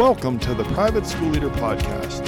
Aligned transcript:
Welcome 0.00 0.38
to 0.38 0.54
the 0.54 0.64
Private 0.64 1.06
School 1.06 1.28
Leader 1.28 1.50
Podcast, 1.50 2.26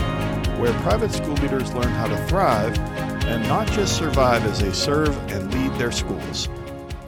where 0.58 0.74
private 0.82 1.10
school 1.10 1.32
leaders 1.36 1.72
learn 1.72 1.88
how 1.88 2.06
to 2.06 2.26
thrive 2.26 2.78
and 3.24 3.42
not 3.48 3.66
just 3.68 3.96
survive 3.96 4.44
as 4.44 4.60
they 4.60 4.72
serve 4.72 5.16
and 5.32 5.50
lead 5.54 5.80
their 5.80 5.90
schools. 5.90 6.50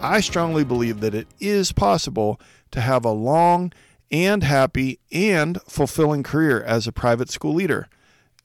I 0.01 0.21
strongly 0.21 0.65
believe 0.65 1.01
that 1.01 1.15
it 1.15 1.29
is 1.39 1.73
possible 1.73 2.41
to 2.71 2.81
have 2.81 3.05
a 3.05 3.11
long 3.11 3.75
and 4.11 4.43
happy 4.43 5.01
and 5.13 5.61
fulfilling 5.69 6.23
career 6.23 6.63
as 6.63 6.87
a 6.87 6.93
private 6.93 7.29
school 7.29 7.53
leader. 7.53 7.87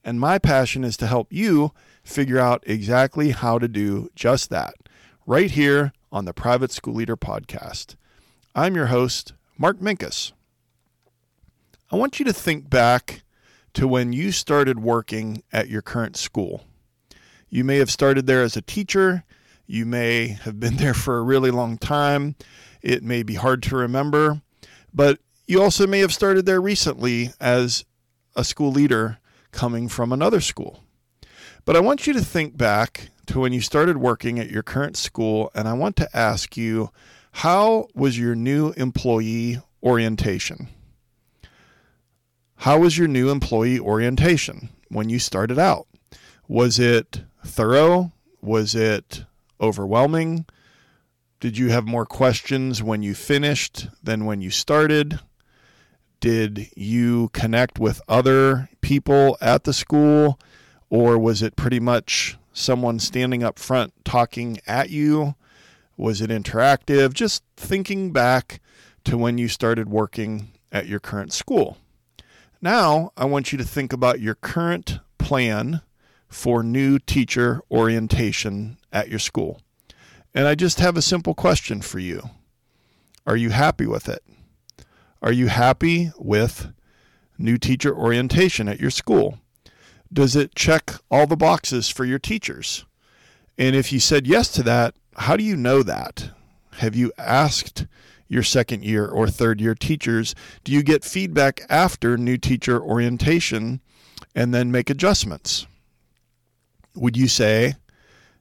And 0.04 0.20
my 0.20 0.40
passion 0.40 0.84
is 0.84 0.98
to 0.98 1.08
help 1.08 1.32
you 1.32 1.72
figure 2.04 2.38
out 2.38 2.66
exactly 2.68 3.30
how 3.30 3.60
to 3.60 3.70
do 3.70 4.10
just 4.14 4.50
that 4.50 4.74
right 5.26 5.52
here 5.52 5.94
on 6.12 6.26
the 6.26 6.34
Private 6.34 6.74
School 6.74 6.96
Leader 6.96 7.16
Podcast. 7.16 7.96
I'm 8.54 8.76
your 8.76 8.88
host, 8.88 9.32
Mark 9.58 9.80
Minkus. 9.80 10.34
I 11.92 11.96
want 11.96 12.20
you 12.20 12.26
to 12.26 12.34
think 12.34 12.70
back 12.70 13.24
to 13.74 13.88
when 13.88 14.14
you 14.14 14.32
started 14.32 14.80
working 14.80 15.42
at 15.52 15.70
your 15.70 15.82
current 15.82 16.16
school. 16.16 16.64
You 17.50 17.64
may 17.64 17.78
have 17.78 17.90
started 17.90 18.28
there 18.28 18.44
as 18.44 18.56
a 18.56 18.62
teacher. 18.62 19.24
You 19.66 19.88
may 19.88 20.28
have 20.28 20.60
been 20.60 20.78
there 20.78 20.94
for 20.94 21.18
a 21.18 21.24
really 21.24 21.50
long 21.50 21.80
time. 21.80 22.36
It 22.84 23.02
may 23.02 23.24
be 23.24 23.34
hard 23.34 23.64
to 23.64 23.76
remember, 23.76 24.42
but 24.94 25.20
you 25.48 25.64
also 25.64 25.88
may 25.88 26.00
have 26.00 26.14
started 26.14 26.46
there 26.46 26.62
recently 26.62 27.32
as 27.40 27.86
a 28.36 28.44
school 28.44 28.72
leader 28.72 29.18
coming 29.52 29.90
from 29.90 30.14
another 30.14 30.42
school. 30.42 30.84
But 31.66 31.76
I 31.76 31.80
want 31.80 32.06
you 32.06 32.14
to 32.14 32.22
think 32.24 32.56
back 32.56 33.10
to 33.26 33.40
when 33.40 33.52
you 33.52 33.62
started 33.62 33.98
working 33.98 34.38
at 34.38 34.52
your 34.52 34.62
current 34.62 34.96
school, 34.96 35.50
and 35.56 35.68
I 35.68 35.74
want 35.74 35.96
to 35.96 36.16
ask 36.16 36.56
you 36.56 36.92
how 37.32 37.88
was 37.96 38.20
your 38.20 38.36
new 38.36 38.74
employee 38.78 39.60
orientation? 39.82 40.70
How 42.64 42.78
was 42.78 42.98
your 42.98 43.08
new 43.08 43.30
employee 43.30 43.80
orientation 43.80 44.68
when 44.90 45.08
you 45.08 45.18
started 45.18 45.58
out? 45.58 45.88
Was 46.50 46.78
it 46.78 47.24
thorough? 47.46 48.12
Was 48.42 48.76
it 48.76 49.24
overwhelming? 49.62 50.46
Did 51.40 51.58
you 51.58 51.70
have 51.70 51.88
more 51.88 52.06
questions 52.06 52.84
when 52.84 53.02
you 53.02 53.16
finished 53.16 53.88
than 54.04 54.26
when 54.26 54.42
you 54.42 54.50
started? 54.50 55.22
Did 56.20 56.68
you 56.76 57.30
connect 57.30 57.80
with 57.80 58.02
other 58.10 58.68
people 58.82 59.38
at 59.40 59.64
the 59.64 59.72
school? 59.72 60.38
Or 60.90 61.18
was 61.18 61.42
it 61.42 61.56
pretty 61.56 61.80
much 61.80 62.38
someone 62.52 63.00
standing 63.00 63.42
up 63.42 63.58
front 63.58 63.94
talking 64.04 64.60
at 64.68 64.90
you? 64.90 65.36
Was 65.96 66.20
it 66.20 66.30
interactive? 66.30 67.14
Just 67.14 67.42
thinking 67.56 68.12
back 68.12 68.60
to 69.06 69.18
when 69.18 69.38
you 69.38 69.48
started 69.48 69.88
working 69.88 70.52
at 70.74 70.88
your 70.88 71.00
current 71.00 71.32
school. 71.32 71.78
Now, 72.62 73.14
I 73.16 73.24
want 73.24 73.52
you 73.52 73.58
to 73.58 73.64
think 73.64 73.94
about 73.94 74.20
your 74.20 74.36
current 74.36 75.00
plan 75.18 75.82
for 76.28 76.62
new 76.62 77.00
teacher 77.00 77.62
orientation 77.72 78.78
at 78.92 79.08
your 79.08 79.20
school. 79.20 79.62
And 80.34 80.46
I 80.46 80.56
just 80.56 80.80
have 80.80 80.98
a 80.98 81.02
simple 81.02 81.34
question 81.34 81.82
for 81.82 82.00
you 82.00 82.30
Are 83.26 83.38
you 83.38 83.52
happy 83.52 83.86
with 83.86 84.10
it? 84.10 84.24
Are 85.22 85.32
you 85.32 85.48
happy 85.48 86.12
with 86.18 86.74
new 87.38 87.58
teacher 87.58 87.96
orientation 87.96 88.68
at 88.68 88.80
your 88.80 88.92
school? 88.92 89.40
Does 90.12 90.36
it 90.36 90.56
check 90.56 90.96
all 91.10 91.28
the 91.28 91.38
boxes 91.38 91.88
for 91.90 92.04
your 92.04 92.20
teachers? 92.20 92.86
And 93.58 93.76
if 93.76 93.94
you 93.94 94.00
said 94.00 94.28
yes 94.28 94.52
to 94.54 94.64
that, 94.64 94.96
how 95.16 95.38
do 95.38 95.44
you 95.44 95.56
know 95.56 95.82
that? 95.84 96.32
Have 96.78 96.96
you 96.96 97.12
asked 97.18 97.86
your 98.30 98.44
second 98.44 98.86
year 98.86 99.06
or 99.06 99.28
third 99.28 99.60
year 99.60 99.76
teachers? 99.76 100.34
Do 100.64 100.72
you 100.72 100.84
get 100.84 101.04
feedback 101.04 101.62
after 101.68 102.18
new 102.18 102.38
teacher 102.38 102.82
orientation 102.82 103.82
and 104.34 104.54
then 104.54 104.72
make 104.72 104.90
adjustments? 104.90 105.68
Would 106.96 107.18
you 107.18 107.28
say 107.28 107.76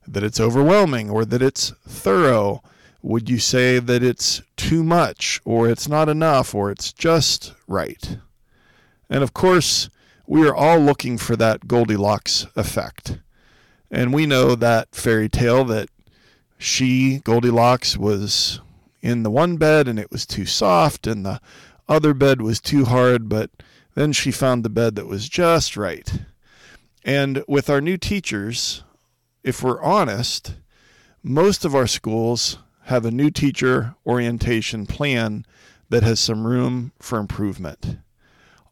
that 0.07 0.23
it's 0.23 0.41
overwhelming 0.41 1.11
or 1.11 1.25
that 1.25 1.43
it's 1.43 1.71
thorough? 1.89 2.63
Would 3.03 3.29
you 3.29 3.39
say 3.39 3.79
that 3.79 4.03
it's 4.03 4.43
too 4.57 4.85
much 4.85 5.41
or 5.45 5.69
it's 5.69 5.89
not 5.89 6.09
enough 6.09 6.55
or 6.55 6.71
it's 6.71 6.93
just 6.93 7.55
right? 7.67 8.19
And 9.11 9.23
of 9.23 9.33
course, 9.33 9.89
we 10.27 10.47
are 10.47 10.55
all 10.55 10.79
looking 10.79 11.17
for 11.17 11.37
that 11.37 11.67
Goldilocks 11.67 12.47
effect. 12.55 13.19
And 13.91 14.13
we 14.13 14.27
know 14.27 14.55
that 14.55 14.95
fairy 14.95 15.31
tale 15.31 15.65
that 15.65 15.89
she, 16.59 17.21
Goldilocks, 17.21 17.97
was 17.97 18.61
in 19.01 19.23
the 19.23 19.31
one 19.31 19.57
bed 19.57 19.89
and 19.89 19.99
it 19.99 20.11
was 20.11 20.27
too 20.27 20.47
soft, 20.47 21.07
and 21.07 21.25
the 21.25 21.41
other 21.89 22.15
bed 22.15 22.43
was 22.43 22.61
too 22.61 22.85
hard, 22.85 23.29
but 23.29 23.51
then 23.95 24.13
she 24.13 24.31
found 24.31 24.65
the 24.65 24.71
bed 24.71 24.95
that 24.97 25.07
was 25.07 25.29
just 25.29 25.77
right. 25.77 26.21
And 27.05 27.43
with 27.49 27.71
our 27.71 27.81
new 27.81 27.97
teachers, 27.97 28.85
if 29.43 29.63
we're 29.63 29.83
honest, 29.83 30.57
most 31.23 31.65
of 31.65 31.75
our 31.75 31.87
schools 31.87 32.59
have 32.85 33.05
a 33.05 33.11
new 33.11 33.31
teacher 33.31 33.95
orientation 34.07 34.87
plan 34.87 35.45
that 35.89 36.03
has 36.03 36.21
some 36.21 36.47
room 36.47 36.93
for 36.99 37.19
improvement. 37.19 37.99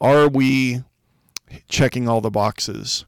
Are 0.01 0.29
we 0.29 0.85
checking 1.69 2.09
all 2.09 2.21
the 2.21 2.31
boxes? 2.31 3.07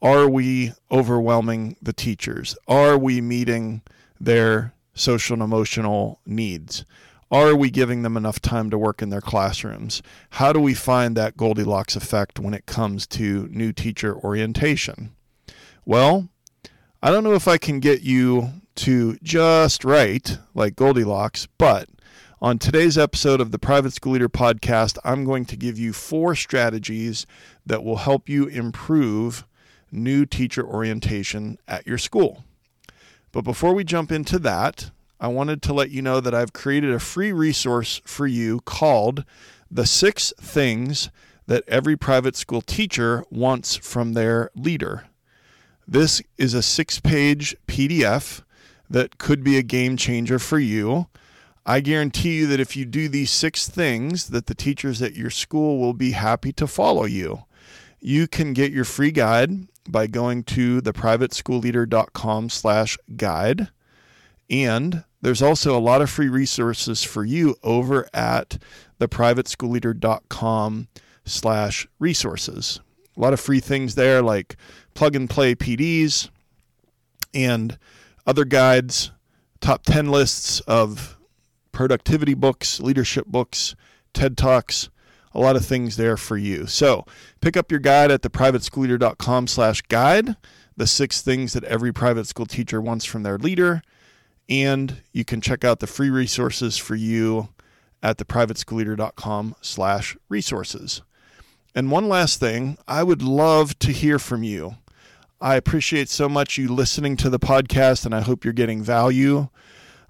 Are 0.00 0.28
we 0.28 0.72
overwhelming 0.90 1.76
the 1.82 1.92
teachers? 1.92 2.56
Are 2.68 2.96
we 2.96 3.20
meeting 3.20 3.82
their 4.20 4.72
social 4.98 5.34
and 5.34 5.42
emotional 5.42 6.20
needs? 6.26 6.84
Are 7.30 7.54
we 7.54 7.70
giving 7.70 8.02
them 8.02 8.16
enough 8.16 8.40
time 8.40 8.70
to 8.70 8.78
work 8.78 9.02
in 9.02 9.10
their 9.10 9.20
classrooms? 9.20 10.02
How 10.30 10.52
do 10.52 10.60
we 10.60 10.72
find 10.72 11.16
that 11.16 11.36
Goldilocks 11.36 11.94
effect 11.94 12.38
when 12.38 12.54
it 12.54 12.64
comes 12.64 13.06
to 13.08 13.48
new 13.48 13.72
teacher 13.72 14.16
orientation? 14.16 15.14
Well, 15.84 16.28
I 17.02 17.10
don't 17.10 17.24
know 17.24 17.34
if 17.34 17.46
I 17.46 17.58
can 17.58 17.80
get 17.80 18.02
you 18.02 18.50
to 18.76 19.18
just 19.22 19.84
right 19.84 20.38
like 20.54 20.74
Goldilocks, 20.74 21.46
but 21.58 21.88
on 22.40 22.58
today's 22.58 22.96
episode 22.96 23.40
of 23.40 23.50
the 23.50 23.58
Private 23.58 23.92
School 23.92 24.12
Leader 24.12 24.28
Podcast, 24.28 24.96
I'm 25.04 25.24
going 25.24 25.44
to 25.46 25.56
give 25.56 25.78
you 25.78 25.92
four 25.92 26.34
strategies 26.34 27.26
that 27.66 27.84
will 27.84 27.96
help 27.96 28.28
you 28.28 28.46
improve 28.46 29.44
new 29.90 30.24
teacher 30.24 30.64
orientation 30.64 31.58
at 31.66 31.86
your 31.86 31.98
school. 31.98 32.44
But 33.38 33.44
before 33.44 33.72
we 33.72 33.84
jump 33.84 34.10
into 34.10 34.40
that, 34.40 34.90
I 35.20 35.28
wanted 35.28 35.62
to 35.62 35.72
let 35.72 35.92
you 35.92 36.02
know 36.02 36.18
that 36.18 36.34
I've 36.34 36.52
created 36.52 36.90
a 36.90 36.98
free 36.98 37.30
resource 37.30 38.02
for 38.04 38.26
you 38.26 38.58
called 38.62 39.24
The 39.70 39.86
Six 39.86 40.32
Things 40.40 41.08
That 41.46 41.62
Every 41.68 41.96
Private 41.96 42.34
School 42.34 42.62
Teacher 42.62 43.24
Wants 43.30 43.76
from 43.76 44.14
Their 44.14 44.50
Leader. 44.56 45.04
This 45.86 46.20
is 46.36 46.52
a 46.52 46.64
six 46.64 46.98
page 46.98 47.54
PDF 47.68 48.42
that 48.90 49.18
could 49.18 49.44
be 49.44 49.56
a 49.56 49.62
game 49.62 49.96
changer 49.96 50.40
for 50.40 50.58
you. 50.58 51.06
I 51.64 51.78
guarantee 51.78 52.38
you 52.38 52.48
that 52.48 52.58
if 52.58 52.74
you 52.74 52.84
do 52.84 53.08
these 53.08 53.30
six 53.30 53.68
things, 53.68 54.30
that 54.30 54.46
the 54.46 54.54
teachers 54.56 55.00
at 55.00 55.14
your 55.14 55.30
school 55.30 55.78
will 55.78 55.94
be 55.94 56.10
happy 56.10 56.52
to 56.54 56.66
follow 56.66 57.04
you. 57.04 57.44
You 58.00 58.28
can 58.28 58.52
get 58.52 58.72
your 58.72 58.84
free 58.84 59.10
guide 59.10 59.66
by 59.88 60.06
going 60.06 60.44
to 60.44 60.80
theprivateschoolleader.com 60.82 62.50
slash 62.50 62.98
guide. 63.16 63.68
And 64.50 65.04
there's 65.20 65.42
also 65.42 65.76
a 65.76 65.80
lot 65.80 66.02
of 66.02 66.10
free 66.10 66.28
resources 66.28 67.02
for 67.02 67.24
you 67.24 67.56
over 67.62 68.08
at 68.14 68.58
theprivateschoolleader.com 69.00 70.88
slash 71.24 71.88
resources. 71.98 72.80
A 73.16 73.20
lot 73.20 73.32
of 73.32 73.40
free 73.40 73.60
things 73.60 73.94
there 73.94 74.22
like 74.22 74.56
plug 74.94 75.16
and 75.16 75.28
play 75.28 75.54
PDs 75.54 76.30
and 77.34 77.78
other 78.26 78.44
guides, 78.44 79.10
top 79.60 79.82
10 79.84 80.10
lists 80.10 80.60
of 80.60 81.18
productivity 81.72 82.34
books, 82.34 82.80
leadership 82.80 83.26
books, 83.26 83.74
TED 84.12 84.36
Talks, 84.36 84.88
a 85.38 85.40
lot 85.40 85.54
of 85.54 85.64
things 85.64 85.96
there 85.96 86.16
for 86.16 86.36
you. 86.36 86.66
So 86.66 87.06
pick 87.40 87.56
up 87.56 87.70
your 87.70 87.80
guide 87.80 88.10
at 88.10 88.22
theprivateschoolleader.com 88.22 89.46
slash 89.46 89.82
guide, 89.82 90.36
the 90.76 90.86
six 90.86 91.22
things 91.22 91.52
that 91.52 91.62
every 91.64 91.92
private 91.92 92.26
school 92.26 92.46
teacher 92.46 92.80
wants 92.80 93.04
from 93.04 93.22
their 93.22 93.38
leader. 93.38 93.82
And 94.48 95.02
you 95.12 95.24
can 95.24 95.40
check 95.40 95.64
out 95.64 95.78
the 95.78 95.86
free 95.86 96.10
resources 96.10 96.76
for 96.76 96.96
you 96.96 97.50
at 98.02 98.18
theprivateschoolleader.com 98.18 99.54
slash 99.60 100.16
resources. 100.28 101.02
And 101.72 101.92
one 101.92 102.08
last 102.08 102.40
thing, 102.40 102.76
I 102.88 103.04
would 103.04 103.22
love 103.22 103.78
to 103.78 103.92
hear 103.92 104.18
from 104.18 104.42
you. 104.42 104.76
I 105.40 105.54
appreciate 105.54 106.08
so 106.08 106.28
much 106.28 106.58
you 106.58 106.68
listening 106.68 107.16
to 107.18 107.30
the 107.30 107.38
podcast, 107.38 108.04
and 108.04 108.12
I 108.12 108.22
hope 108.22 108.44
you're 108.44 108.52
getting 108.52 108.82
value. 108.82 109.48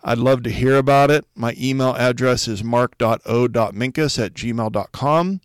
I'd 0.03 0.19
love 0.19 0.43
to 0.45 0.51
hear 0.51 0.77
about 0.77 1.11
it. 1.11 1.25
My 1.35 1.55
email 1.59 1.95
address 1.97 2.47
is 2.49 2.63
mark.o.minkus 2.63 4.25
at 4.25 4.35
gmail.com. 4.35 5.41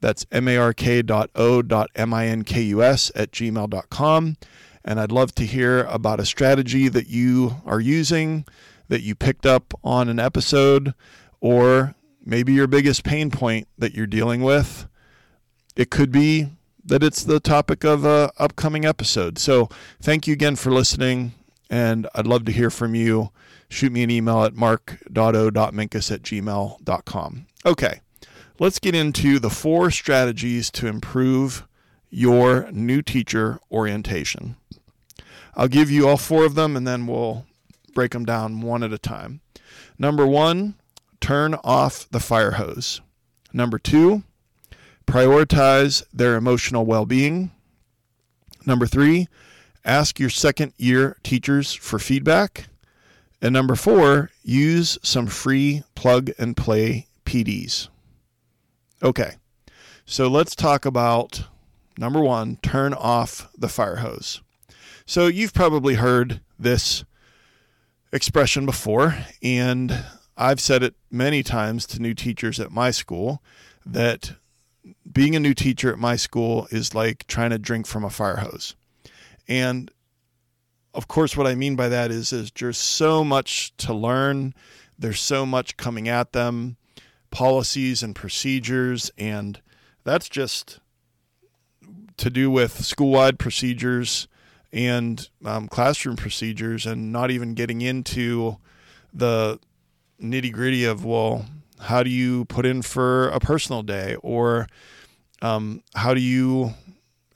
That's 0.00 0.26
mark.o.minkus 0.32 0.70
at 3.14 3.30
gmail.com. 3.32 4.36
And 4.84 5.00
I'd 5.00 5.12
love 5.12 5.34
to 5.34 5.44
hear 5.44 5.84
about 5.84 6.20
a 6.20 6.24
strategy 6.24 6.88
that 6.88 7.08
you 7.08 7.56
are 7.66 7.80
using, 7.80 8.46
that 8.88 9.02
you 9.02 9.14
picked 9.14 9.44
up 9.44 9.74
on 9.84 10.08
an 10.08 10.18
episode, 10.18 10.94
or 11.40 11.94
maybe 12.24 12.52
your 12.54 12.66
biggest 12.66 13.04
pain 13.04 13.30
point 13.30 13.68
that 13.76 13.94
you're 13.94 14.06
dealing 14.06 14.42
with. 14.42 14.86
it 15.76 15.90
could 15.90 16.10
be 16.10 16.48
that 16.84 17.02
it's 17.04 17.22
the 17.22 17.38
topic 17.38 17.84
of 17.84 18.04
an 18.04 18.30
upcoming 18.38 18.84
episode. 18.84 19.38
So 19.38 19.68
thank 20.00 20.26
you 20.26 20.32
again 20.32 20.56
for 20.56 20.72
listening, 20.72 21.32
and 21.70 22.08
I'd 22.14 22.26
love 22.26 22.44
to 22.46 22.52
hear 22.52 22.70
from 22.70 22.94
you. 22.94 23.30
Shoot 23.68 23.92
me 23.92 24.02
an 24.02 24.10
email 24.10 24.44
at 24.44 24.54
mark.o.minkus 24.54 26.10
at 26.10 26.22
gmail.com. 26.22 27.46
Okay, 27.66 28.00
let's 28.58 28.78
get 28.78 28.94
into 28.94 29.38
the 29.38 29.50
four 29.50 29.90
strategies 29.90 30.70
to 30.72 30.86
improve 30.86 31.66
your 32.10 32.70
new 32.72 33.02
teacher 33.02 33.60
orientation. 33.70 34.56
I'll 35.54 35.68
give 35.68 35.90
you 35.90 36.08
all 36.08 36.16
four 36.16 36.44
of 36.44 36.54
them 36.54 36.76
and 36.76 36.86
then 36.86 37.06
we'll 37.06 37.44
break 37.94 38.12
them 38.12 38.24
down 38.24 38.60
one 38.60 38.82
at 38.82 38.92
a 38.92 38.98
time. 38.98 39.40
Number 39.98 40.26
one, 40.26 40.76
turn 41.20 41.54
off 41.64 42.08
the 42.10 42.20
fire 42.20 42.52
hose. 42.52 43.00
Number 43.52 43.78
two, 43.78 44.22
prioritize 45.06 46.04
their 46.12 46.36
emotional 46.36 46.86
well 46.86 47.06
being. 47.06 47.50
Number 48.64 48.86
three, 48.86 49.28
ask 49.84 50.20
your 50.20 50.30
second 50.30 50.72
year 50.76 51.16
teachers 51.22 51.74
for 51.74 51.98
feedback. 51.98 52.68
And 53.40 53.52
number 53.52 53.76
four, 53.76 54.30
use 54.42 54.98
some 55.02 55.26
free 55.26 55.84
plug 55.94 56.30
and 56.38 56.56
play 56.56 57.06
PDs. 57.24 57.88
Okay, 59.02 59.34
so 60.04 60.26
let's 60.26 60.56
talk 60.56 60.84
about 60.84 61.44
number 61.96 62.20
one, 62.20 62.56
turn 62.62 62.94
off 62.94 63.48
the 63.56 63.68
fire 63.68 63.96
hose. 63.96 64.40
So 65.06 65.26
you've 65.26 65.54
probably 65.54 65.94
heard 65.94 66.40
this 66.58 67.04
expression 68.12 68.66
before, 68.66 69.16
and 69.42 70.04
I've 70.36 70.60
said 70.60 70.82
it 70.82 70.94
many 71.10 71.42
times 71.42 71.86
to 71.86 72.02
new 72.02 72.14
teachers 72.14 72.58
at 72.58 72.72
my 72.72 72.90
school 72.90 73.42
that 73.86 74.32
being 75.10 75.36
a 75.36 75.40
new 75.40 75.54
teacher 75.54 75.92
at 75.92 75.98
my 75.98 76.16
school 76.16 76.68
is 76.70 76.94
like 76.94 77.26
trying 77.26 77.50
to 77.50 77.58
drink 77.58 77.86
from 77.86 78.04
a 78.04 78.10
fire 78.10 78.36
hose. 78.36 78.74
And 79.46 79.90
of 80.98 81.06
course, 81.06 81.36
what 81.36 81.46
I 81.46 81.54
mean 81.54 81.76
by 81.76 81.88
that 81.88 82.10
is, 82.10 82.32
is 82.32 82.50
there's 82.50 82.76
so 82.76 83.22
much 83.22 83.72
to 83.76 83.94
learn. 83.94 84.52
There's 84.98 85.20
so 85.20 85.46
much 85.46 85.76
coming 85.76 86.08
at 86.08 86.32
them, 86.32 86.76
policies 87.30 88.02
and 88.02 88.16
procedures, 88.16 89.12
and 89.16 89.60
that's 90.02 90.28
just 90.28 90.80
to 92.16 92.30
do 92.30 92.50
with 92.50 92.84
school-wide 92.84 93.38
procedures 93.38 94.26
and 94.72 95.28
um, 95.44 95.68
classroom 95.68 96.16
procedures, 96.16 96.84
and 96.84 97.12
not 97.12 97.30
even 97.30 97.54
getting 97.54 97.80
into 97.80 98.56
the 99.14 99.60
nitty 100.20 100.52
gritty 100.52 100.84
of 100.84 101.04
well, 101.04 101.46
how 101.78 102.02
do 102.02 102.10
you 102.10 102.44
put 102.46 102.66
in 102.66 102.82
for 102.82 103.28
a 103.28 103.38
personal 103.38 103.84
day, 103.84 104.16
or 104.16 104.66
um, 105.42 105.80
how 105.94 106.12
do 106.12 106.20
you 106.20 106.74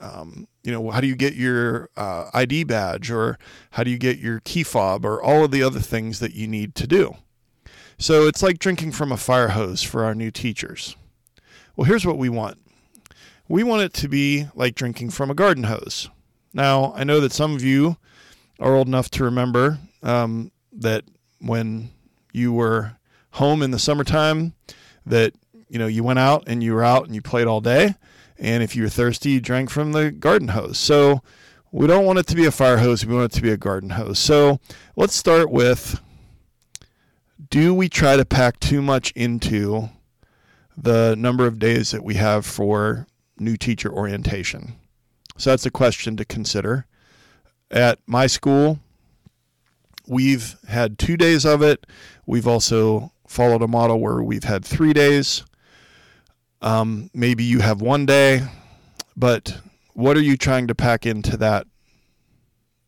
um, 0.03 0.49
you 0.65 0.73
know, 0.73 0.91
how 0.91 1.01
do 1.01 1.07
you 1.07 1.15
get 1.15 1.35
your 1.35 1.89
uh, 1.97 2.29
ID 2.35 2.65
badge 2.65 3.11
or 3.11 3.39
how 3.71 3.85
do 3.85 3.91
you 3.91 3.99
get 3.99 4.19
your 4.19 4.41
key 4.41 4.65
fob 4.65 5.05
or 5.05 5.23
all 5.23 5.45
of 5.45 5.53
the 5.53 5.63
other 5.63 5.81
things 5.81 6.19
that 6.19 6.35
you 6.35 6.47
need 6.47 6.75
to 6.75 6.87
do. 6.87 7.17
So 7.99 8.27
it's 8.27 8.43
like 8.43 8.59
drinking 8.59 8.93
from 8.93 9.13
a 9.13 9.17
fire 9.17 9.49
hose 9.49 9.83
for 9.83 10.05
our 10.05 10.15
new 10.15 10.31
teachers. 10.31 10.97
Well, 11.77 11.85
here's 11.85 12.05
what 12.05 12.19
we 12.19 12.29
want 12.29 12.59
we 13.49 13.63
want 13.63 13.83
it 13.83 13.93
to 13.93 14.09
be 14.09 14.47
like 14.55 14.75
drinking 14.75 15.11
from 15.11 15.31
a 15.31 15.35
garden 15.35 15.65
hose. 15.65 16.09
Now, 16.55 16.93
I 16.95 17.05
know 17.05 17.21
that 17.21 17.33
some 17.33 17.55
of 17.55 17.63
you 17.63 17.97
are 18.59 18.75
old 18.75 18.87
enough 18.87 19.11
to 19.11 19.25
remember 19.25 19.79
um, 20.03 20.53
that 20.73 21.05
when 21.39 21.91
you 22.33 22.53
were 22.53 22.97
home 23.33 23.63
in 23.63 23.71
the 23.71 23.79
summertime, 23.79 24.55
that 25.07 25.35
you 25.69 25.79
know 25.79 25.87
you 25.87 26.03
went 26.03 26.19
out 26.19 26.45
and 26.47 26.63
you 26.63 26.75
were 26.75 26.85
out 26.85 27.07
and 27.07 27.15
you 27.15 27.23
played 27.23 27.47
all 27.47 27.61
day 27.61 27.95
and 28.43 28.63
if 28.63 28.75
you 28.75 28.83
were 28.83 28.89
thirsty, 28.89 29.31
you 29.31 29.41
drank 29.41 29.71
from 29.71 29.93
the 29.93 30.11
garden 30.11 30.49
hose. 30.49 30.77
So 30.77 31.23
we 31.71 31.87
don't 31.87 32.05
want 32.05 32.19
it 32.19 32.27
to 32.27 32.35
be 32.35 32.45
a 32.45 32.51
fire 32.51 32.79
hose, 32.79 33.07
we 33.07 33.15
want 33.15 33.33
it 33.33 33.37
to 33.37 33.43
be 33.43 33.53
a 33.53 33.57
garden 33.57 33.91
hose. 33.91 34.19
So 34.19 34.59
let's 34.97 35.15
start 35.15 35.51
with 35.51 36.01
do 37.51 37.73
we 37.73 37.89
try 37.89 38.17
to 38.17 38.25
pack 38.25 38.59
too 38.61 38.83
much 38.83 39.13
into 39.13 39.91
the 40.77 41.15
number 41.17 41.47
of 41.47 41.59
days 41.59 41.93
that 41.93 42.03
we 42.03 42.15
have 42.15 42.45
for 42.45 43.07
new 43.39 43.57
teacher 43.57 43.93
orientation? 43.93 44.75
So 45.37 45.51
that's 45.51 45.67
a 45.67 45.71
question 45.71 46.17
to 46.17 46.25
consider. 46.25 46.87
At 47.71 48.01
my 48.07 48.27
school, 48.27 48.81
we've 50.07 50.57
had 50.69 50.99
two 50.99 51.17
days 51.17 51.47
of 51.47 51.63
it. 51.63 51.87
We've 52.27 52.47
also 52.47 53.13
followed 53.27 53.63
a 53.63 53.69
model 53.69 54.01
where 54.01 54.23
we've 54.23 54.45
had 54.45 54.65
three 54.65 54.93
days. 54.93 55.45
Um, 56.63 57.11
maybe 57.13 57.43
you 57.43 57.59
have 57.59 57.83
one 57.83 58.07
day, 58.07 58.43
but 59.17 59.59
what 59.95 60.17
are 60.17 60.23
you 60.23 60.37
trying 60.37 60.69
to 60.69 60.75
pack 60.75 61.05
into 61.05 61.37
that 61.39 61.67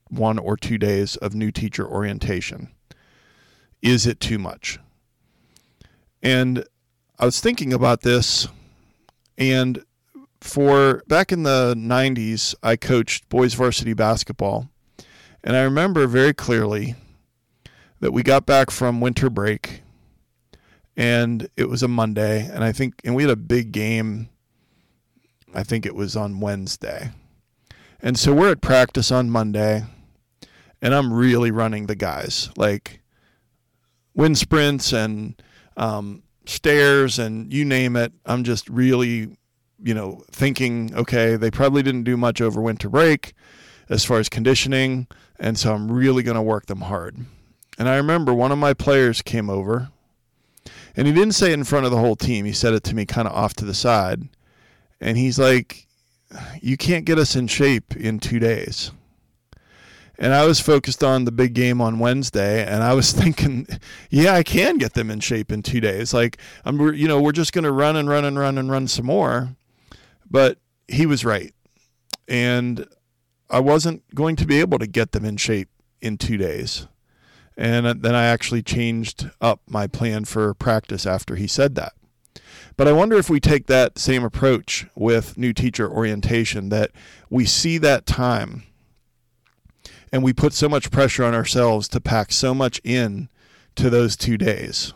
one 0.08 0.38
or 0.38 0.56
two 0.56 0.78
days 0.78 1.16
of 1.16 1.34
new 1.34 1.50
teacher 1.50 1.86
orientation? 1.86 2.68
Is 3.82 4.06
it 4.06 4.20
too 4.20 4.38
much? 4.38 4.78
And 6.22 6.64
I 7.18 7.26
was 7.26 7.40
thinking 7.40 7.72
about 7.72 8.02
this, 8.02 8.46
and 9.36 9.84
for 10.40 11.02
back 11.08 11.32
in 11.32 11.42
the 11.42 11.74
90s, 11.76 12.54
I 12.62 12.76
coached 12.76 13.28
boys 13.28 13.54
varsity 13.54 13.92
basketball. 13.92 14.68
And 15.42 15.56
I 15.56 15.62
remember 15.62 16.06
very 16.06 16.32
clearly 16.32 16.94
that 18.00 18.12
we 18.12 18.22
got 18.22 18.46
back 18.46 18.70
from 18.70 19.00
winter 19.00 19.28
break 19.28 19.82
and 20.96 21.48
it 21.56 21.68
was 21.68 21.82
a 21.82 21.88
Monday, 21.88 22.46
and 22.46 22.62
I 22.62 22.72
think, 22.72 22.94
and 23.04 23.14
we 23.14 23.22
had 23.22 23.30
a 23.30 23.36
big 23.36 23.72
game. 23.72 24.28
I 25.54 25.62
think 25.62 25.86
it 25.86 25.94
was 25.94 26.16
on 26.16 26.40
Wednesday, 26.40 27.12
and 28.00 28.18
so 28.18 28.34
we're 28.34 28.50
at 28.50 28.60
practice 28.60 29.10
on 29.10 29.30
Monday, 29.30 29.84
and 30.82 30.94
I'm 30.94 31.12
really 31.12 31.50
running 31.50 31.86
the 31.86 31.94
guys 31.94 32.50
like 32.56 33.00
wind 34.14 34.38
sprints 34.38 34.92
and 34.92 35.40
um, 35.76 36.22
stairs 36.46 37.18
and 37.18 37.52
you 37.52 37.64
name 37.64 37.96
it. 37.96 38.12
I'm 38.26 38.44
just 38.44 38.68
really, 38.68 39.36
you 39.82 39.94
know, 39.94 40.22
thinking, 40.30 40.94
okay, 40.94 41.36
they 41.36 41.50
probably 41.50 41.82
didn't 41.82 42.04
do 42.04 42.16
much 42.16 42.40
over 42.40 42.60
winter 42.60 42.88
break 42.88 43.34
as 43.88 44.04
far 44.04 44.18
as 44.18 44.28
conditioning, 44.28 45.06
and 45.38 45.58
so 45.58 45.74
I'm 45.74 45.90
really 45.90 46.22
going 46.22 46.36
to 46.36 46.42
work 46.42 46.66
them 46.66 46.82
hard. 46.82 47.16
And 47.78 47.88
I 47.88 47.96
remember 47.96 48.32
one 48.32 48.52
of 48.52 48.58
my 48.58 48.72
players 48.72 49.20
came 49.20 49.50
over 49.50 49.90
and 50.96 51.06
he 51.06 51.12
didn't 51.12 51.34
say 51.34 51.50
it 51.50 51.54
in 51.54 51.64
front 51.64 51.86
of 51.86 51.90
the 51.90 51.98
whole 51.98 52.16
team. 52.16 52.44
He 52.44 52.52
said 52.52 52.74
it 52.74 52.84
to 52.84 52.94
me 52.94 53.04
kind 53.04 53.26
of 53.26 53.34
off 53.34 53.54
to 53.54 53.64
the 53.64 53.74
side. 53.74 54.28
And 55.00 55.18
he's 55.18 55.38
like, 55.38 55.86
You 56.60 56.76
can't 56.76 57.04
get 57.04 57.18
us 57.18 57.36
in 57.36 57.46
shape 57.46 57.96
in 57.96 58.20
two 58.20 58.38
days. 58.38 58.92
And 60.16 60.32
I 60.32 60.46
was 60.46 60.60
focused 60.60 61.02
on 61.02 61.24
the 61.24 61.32
big 61.32 61.54
game 61.54 61.80
on 61.80 61.98
Wednesday, 61.98 62.64
and 62.64 62.84
I 62.84 62.94
was 62.94 63.12
thinking, 63.20 63.66
yeah, 64.10 64.34
I 64.34 64.44
can 64.44 64.78
get 64.78 64.94
them 64.94 65.10
in 65.10 65.18
shape 65.20 65.50
in 65.50 65.62
two 65.62 65.80
days. 65.80 66.14
Like 66.14 66.38
I'm, 66.64 66.80
you 66.94 67.08
know, 67.08 67.20
we're 67.20 67.32
just 67.32 67.52
going 67.52 67.64
to 67.64 67.72
run 67.72 67.96
and 67.96 68.08
run 68.08 68.24
and 68.24 68.38
run 68.38 68.58
and 68.58 68.70
run 68.70 68.86
some 68.86 69.06
more. 69.06 69.56
But 70.30 70.58
he 70.88 71.06
was 71.06 71.24
right, 71.24 71.52
and 72.28 72.86
I 73.50 73.60
wasn't 73.60 74.02
going 74.14 74.36
to 74.36 74.46
be 74.46 74.60
able 74.60 74.78
to 74.78 74.86
get 74.86 75.12
them 75.12 75.24
in 75.24 75.36
shape 75.36 75.68
in 76.00 76.16
two 76.18 76.36
days. 76.36 76.86
And 77.56 78.02
then 78.02 78.14
I 78.14 78.24
actually 78.24 78.62
changed 78.62 79.30
up 79.40 79.60
my 79.68 79.86
plan 79.86 80.24
for 80.24 80.54
practice 80.54 81.06
after 81.06 81.36
he 81.36 81.46
said 81.46 81.76
that. 81.76 81.92
But 82.76 82.88
I 82.88 82.92
wonder 82.92 83.16
if 83.16 83.30
we 83.30 83.38
take 83.38 83.66
that 83.66 83.98
same 83.98 84.24
approach 84.24 84.86
with 84.96 85.38
new 85.38 85.52
teacher 85.52 85.88
orientation 85.88 86.68
that 86.70 86.90
we 87.30 87.44
see 87.44 87.78
that 87.78 88.06
time 88.06 88.64
and 90.14 90.22
we 90.22 90.32
put 90.32 90.52
so 90.52 90.68
much 90.68 90.92
pressure 90.92 91.24
on 91.24 91.34
ourselves 91.34 91.88
to 91.88 92.00
pack 92.00 92.32
so 92.32 92.54
much 92.54 92.80
in 92.84 93.28
to 93.74 93.90
those 93.90 94.16
two 94.16 94.38
days. 94.38 94.92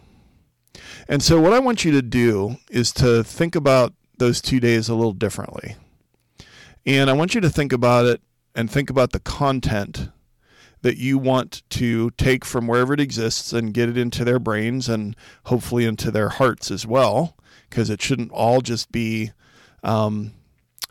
And 1.09 1.23
so, 1.23 1.41
what 1.41 1.53
I 1.53 1.59
want 1.59 1.85
you 1.85 1.91
to 1.93 2.03
do 2.03 2.57
is 2.71 2.93
to 2.93 3.25
think 3.25 3.57
about 3.57 3.95
those 4.19 4.41
two 4.41 4.61
days 4.61 4.89
a 4.89 4.95
little 4.95 5.13
differently. 5.13 5.75
And 6.87 7.11
I 7.11 7.15
want 7.15 7.35
you 7.35 7.41
to 7.41 7.51
think 7.51 7.73
about 7.73 8.07
it 8.07 8.21
and 8.55 8.71
think 8.71 8.91
about 8.91 9.13
the 9.13 9.19
content 9.21 10.11
that 10.83 10.97
you 10.97 11.19
want 11.19 11.63
to 11.71 12.11
take 12.13 12.45
from 12.45 12.67
wherever 12.67 12.95
it 12.95 13.01
exists 13.01 13.53
and 13.53 13.75
get 13.75 13.89
it 13.89 13.99
into 13.99 14.25
their 14.25 14.39
brains 14.39 14.89
and 14.89 15.17
hopefully 15.45 15.85
into 15.85 16.11
their 16.11 16.29
hearts 16.29 16.71
as 16.71 16.87
well, 16.87 17.37
because 17.69 17.91
it 17.91 18.01
shouldn't 18.01 18.31
all 18.33 18.61
just 18.61 18.93
be 18.93 19.33
um, 19.83 20.33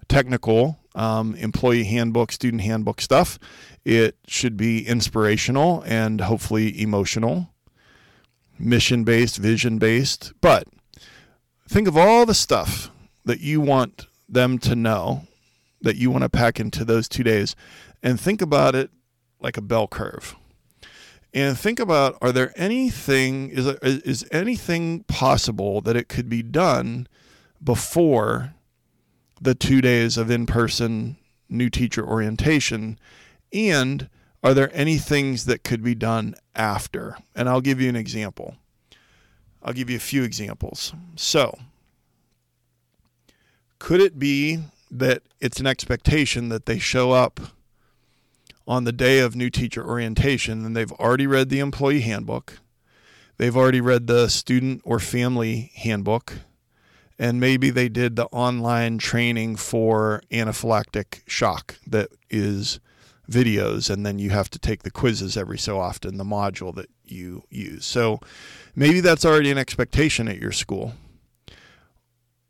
technical 0.07 0.79
um, 0.95 1.35
employee 1.35 1.85
handbook, 1.85 2.31
student 2.31 2.61
handbook 2.61 2.99
stuff. 2.99 3.37
It 3.85 4.17
should 4.27 4.57
be 4.57 4.85
inspirational 4.85 5.83
and 5.85 6.21
hopefully 6.21 6.81
emotional, 6.81 7.49
mission 8.59 9.03
based, 9.03 9.37
vision 9.37 9.77
based. 9.77 10.33
But 10.41 10.67
think 11.67 11.87
of 11.87 11.95
all 11.95 12.25
the 12.25 12.33
stuff 12.33 12.91
that 13.25 13.39
you 13.39 13.61
want 13.61 14.07
them 14.27 14.57
to 14.59 14.75
know 14.75 15.27
that 15.81 15.95
you 15.95 16.09
want 16.09 16.23
to 16.23 16.29
pack 16.29 16.59
into 16.59 16.83
those 16.83 17.07
two 17.07 17.23
days 17.23 17.55
and 18.01 18.19
think 18.19 18.41
about 18.41 18.75
it 18.75 18.89
like 19.39 19.57
a 19.57 19.61
bell 19.61 19.87
curve. 19.87 20.35
And 21.33 21.57
think 21.57 21.79
about 21.79 22.17
are 22.21 22.31
there 22.31 22.53
anything 22.55 23.49
is 23.49 23.67
is 23.67 24.25
anything 24.31 25.03
possible 25.03 25.81
that 25.81 25.95
it 25.95 26.07
could 26.07 26.29
be 26.29 26.41
done 26.41 27.07
before 27.63 28.53
the 29.39 29.53
two 29.53 29.81
days 29.81 30.17
of 30.17 30.31
in 30.31 30.45
person 30.45 31.17
new 31.49 31.69
teacher 31.69 32.05
orientation? 32.05 32.97
And 33.53 34.09
are 34.43 34.53
there 34.53 34.71
any 34.73 34.97
things 34.97 35.45
that 35.45 35.63
could 35.63 35.83
be 35.83 35.95
done 35.95 36.35
after? 36.55 37.17
And 37.35 37.49
I'll 37.49 37.61
give 37.61 37.81
you 37.81 37.89
an 37.89 37.95
example. 37.95 38.55
I'll 39.61 39.73
give 39.73 39.89
you 39.89 39.97
a 39.97 39.99
few 39.99 40.23
examples. 40.23 40.93
So, 41.15 41.57
could 43.79 43.99
it 43.99 44.17
be 44.17 44.59
that 44.89 45.23
it's 45.41 45.59
an 45.59 45.67
expectation 45.67 46.49
that 46.49 46.65
they 46.65 46.79
show 46.79 47.11
up 47.11 47.39
on 48.67 48.83
the 48.83 48.91
day 48.91 49.19
of 49.19 49.35
new 49.35 49.49
teacher 49.49 49.87
orientation 49.87 50.65
and 50.65 50.75
they've 50.75 50.91
already 50.93 51.25
read 51.27 51.49
the 51.49 51.59
employee 51.59 52.01
handbook? 52.01 52.59
They've 53.37 53.55
already 53.55 53.81
read 53.81 54.07
the 54.07 54.27
student 54.29 54.81
or 54.83 54.99
family 54.99 55.71
handbook, 55.75 56.33
and 57.19 57.39
maybe 57.39 57.69
they 57.69 57.87
did 57.87 58.15
the 58.15 58.25
online 58.27 58.97
training 58.97 59.57
for 59.57 60.21
anaphylactic 60.31 61.21
shock 61.27 61.77
that 61.85 62.09
is 62.29 62.79
videos, 63.29 63.89
and 63.89 64.05
then 64.05 64.17
you 64.19 64.31
have 64.31 64.49
to 64.49 64.59
take 64.59 64.83
the 64.83 64.91
quizzes 64.91 65.37
every 65.37 65.57
so 65.57 65.79
often, 65.79 66.17
the 66.17 66.23
module 66.23 66.73
that 66.75 66.89
you 67.03 67.43
use. 67.49 67.85
So 67.85 68.19
maybe 68.75 69.01
that's 69.01 69.25
already 69.25 69.51
an 69.51 69.57
expectation 69.57 70.27
at 70.27 70.39
your 70.39 70.51
school. 70.51 70.93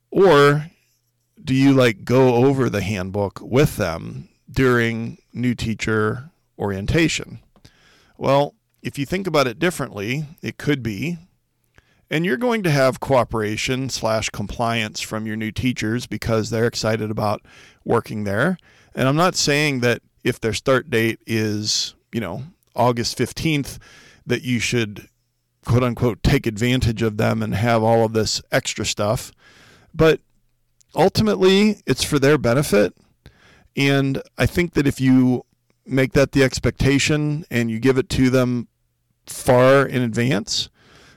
Or 0.09 0.67
do 1.43 1.53
you 1.53 1.73
like 1.73 2.05
go 2.05 2.35
over 2.35 2.69
the 2.69 2.81
handbook 2.81 3.39
with 3.41 3.77
them 3.77 4.29
during 4.49 5.17
new 5.33 5.55
teacher 5.55 6.29
orientation? 6.57 7.39
Well, 8.17 8.55
if 8.81 8.97
you 8.97 9.05
think 9.05 9.27
about 9.27 9.47
it 9.47 9.59
differently, 9.59 10.25
it 10.41 10.57
could 10.57 10.81
be, 10.81 11.17
and 12.09 12.25
you're 12.25 12.37
going 12.37 12.63
to 12.63 12.71
have 12.71 12.99
cooperation 12.99 13.89
slash 13.89 14.29
compliance 14.29 15.01
from 15.01 15.27
your 15.27 15.35
new 15.35 15.51
teachers 15.51 16.07
because 16.07 16.49
they're 16.49 16.67
excited 16.67 17.11
about 17.11 17.41
working 17.83 18.23
there. 18.23 18.57
And 18.95 19.07
I'm 19.07 19.15
not 19.15 19.35
saying 19.35 19.81
that 19.81 20.01
if 20.23 20.39
their 20.39 20.53
start 20.53 20.89
date 20.89 21.19
is, 21.27 21.95
you 22.13 22.21
know, 22.21 22.43
August 22.75 23.17
15th, 23.17 23.77
that 24.25 24.43
you 24.43 24.59
should 24.59 25.09
quote 25.65 25.83
unquote 25.83 26.23
take 26.23 26.47
advantage 26.47 27.01
of 27.01 27.17
them 27.17 27.43
and 27.43 27.53
have 27.55 27.83
all 27.83 28.05
of 28.05 28.13
this 28.13 28.41
extra 28.51 28.85
stuff. 28.85 29.31
But 29.93 30.21
ultimately, 30.95 31.81
it's 31.85 32.03
for 32.03 32.19
their 32.19 32.37
benefit. 32.37 32.93
And 33.77 34.23
I 34.37 34.47
think 34.47 34.73
that 34.73 34.87
if 34.87 34.99
you 34.99 35.45
make 35.85 36.13
that 36.13 36.31
the 36.31 36.43
expectation 36.43 37.45
and 37.49 37.71
you 37.71 37.79
give 37.79 37.97
it 37.97 38.09
to 38.09 38.29
them 38.29 38.67
far 39.27 39.85
in 39.85 40.01
advance, 40.01 40.69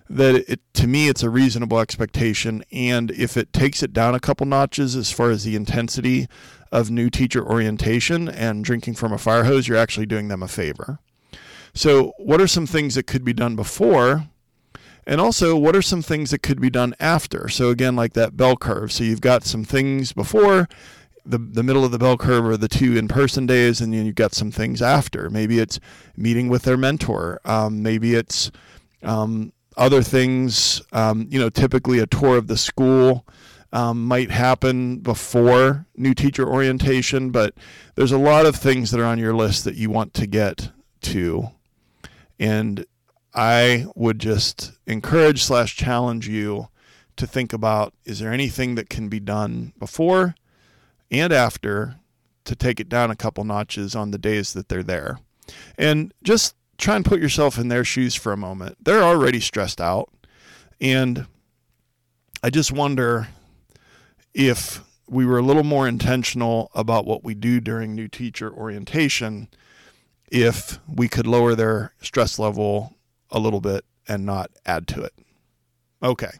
that 0.08 0.34
it 0.50 0.60
to 0.74 0.86
me 0.86 1.08
it's 1.08 1.22
a 1.22 1.30
reasonable 1.30 1.80
expectation. 1.80 2.62
And 2.70 3.10
if 3.12 3.36
it 3.36 3.52
takes 3.52 3.82
it 3.82 3.92
down 3.92 4.14
a 4.14 4.20
couple 4.20 4.46
notches 4.46 4.94
as 4.94 5.10
far 5.10 5.30
as 5.30 5.44
the 5.44 5.56
intensity 5.56 6.28
of 6.70 6.90
new 6.90 7.08
teacher 7.10 7.44
orientation 7.44 8.28
and 8.28 8.64
drinking 8.64 8.94
from 8.94 9.12
a 9.12 9.18
fire 9.18 9.44
hose 9.44 9.66
you're 9.66 9.78
actually 9.78 10.06
doing 10.06 10.28
them 10.28 10.42
a 10.42 10.48
favor. 10.48 10.98
So 11.72 12.12
what 12.18 12.40
are 12.40 12.48
some 12.48 12.66
things 12.66 12.96
that 12.96 13.06
could 13.06 13.24
be 13.24 13.32
done 13.32 13.56
before? 13.56 14.26
And 15.06 15.20
also 15.20 15.56
what 15.56 15.76
are 15.76 15.82
some 15.82 16.02
things 16.02 16.30
that 16.30 16.42
could 16.42 16.60
be 16.60 16.70
done 16.70 16.94
after? 17.00 17.48
So 17.48 17.70
again 17.70 17.96
like 17.96 18.12
that 18.14 18.36
bell 18.36 18.56
curve. 18.56 18.92
So 18.92 19.04
you've 19.04 19.20
got 19.20 19.44
some 19.44 19.64
things 19.64 20.12
before 20.12 20.68
the 21.24 21.38
the 21.38 21.62
middle 21.62 21.84
of 21.84 21.90
the 21.90 21.98
bell 21.98 22.16
curve 22.16 22.46
are 22.46 22.56
the 22.56 22.68
two 22.68 22.96
in 22.96 23.08
person 23.08 23.46
days, 23.46 23.80
and 23.80 23.92
then 23.92 24.06
you've 24.06 24.14
got 24.14 24.34
some 24.34 24.50
things 24.50 24.82
after. 24.82 25.30
Maybe 25.30 25.58
it's 25.58 25.80
meeting 26.16 26.48
with 26.48 26.62
their 26.62 26.76
mentor. 26.76 27.40
Um, 27.44 27.82
maybe 27.82 28.14
it's 28.14 28.50
um, 29.02 29.52
other 29.76 30.02
things. 30.02 30.82
Um, 30.92 31.26
you 31.30 31.38
know, 31.38 31.50
typically 31.50 31.98
a 31.98 32.06
tour 32.06 32.36
of 32.36 32.46
the 32.46 32.56
school 32.56 33.26
um, 33.72 34.04
might 34.04 34.30
happen 34.30 34.98
before 34.98 35.86
new 35.96 36.14
teacher 36.14 36.48
orientation, 36.48 37.30
but 37.30 37.54
there's 37.94 38.12
a 38.12 38.18
lot 38.18 38.46
of 38.46 38.56
things 38.56 38.90
that 38.90 39.00
are 39.00 39.04
on 39.04 39.18
your 39.18 39.34
list 39.34 39.64
that 39.64 39.76
you 39.76 39.90
want 39.90 40.14
to 40.14 40.26
get 40.26 40.70
to, 41.02 41.50
and 42.38 42.84
I 43.34 43.86
would 43.94 44.18
just 44.18 44.72
encourage 44.86 45.42
slash 45.42 45.76
challenge 45.76 46.28
you 46.28 46.68
to 47.16 47.26
think 47.26 47.52
about: 47.52 47.94
is 48.04 48.18
there 48.18 48.32
anything 48.32 48.74
that 48.74 48.88
can 48.88 49.08
be 49.08 49.20
done 49.20 49.72
before? 49.78 50.34
And 51.10 51.32
after 51.32 51.96
to 52.44 52.56
take 52.56 52.80
it 52.80 52.88
down 52.88 53.10
a 53.10 53.16
couple 53.16 53.44
notches 53.44 53.94
on 53.94 54.10
the 54.10 54.18
days 54.18 54.52
that 54.52 54.68
they're 54.68 54.82
there. 54.82 55.18
And 55.76 56.12
just 56.22 56.54
try 56.78 56.96
and 56.96 57.04
put 57.04 57.20
yourself 57.20 57.58
in 57.58 57.68
their 57.68 57.84
shoes 57.84 58.14
for 58.14 58.32
a 58.32 58.36
moment. 58.36 58.78
They're 58.84 59.02
already 59.02 59.40
stressed 59.40 59.80
out. 59.80 60.10
And 60.80 61.26
I 62.42 62.50
just 62.50 62.72
wonder 62.72 63.28
if 64.32 64.82
we 65.06 65.26
were 65.26 65.38
a 65.38 65.42
little 65.42 65.64
more 65.64 65.86
intentional 65.86 66.70
about 66.74 67.04
what 67.04 67.24
we 67.24 67.34
do 67.34 67.60
during 67.60 67.94
new 67.94 68.08
teacher 68.08 68.50
orientation, 68.50 69.48
if 70.30 70.78
we 70.88 71.08
could 71.08 71.26
lower 71.26 71.54
their 71.54 71.92
stress 72.00 72.38
level 72.38 72.96
a 73.30 73.38
little 73.38 73.60
bit 73.60 73.84
and 74.08 74.24
not 74.24 74.50
add 74.64 74.86
to 74.88 75.02
it. 75.02 75.12
Okay. 76.02 76.30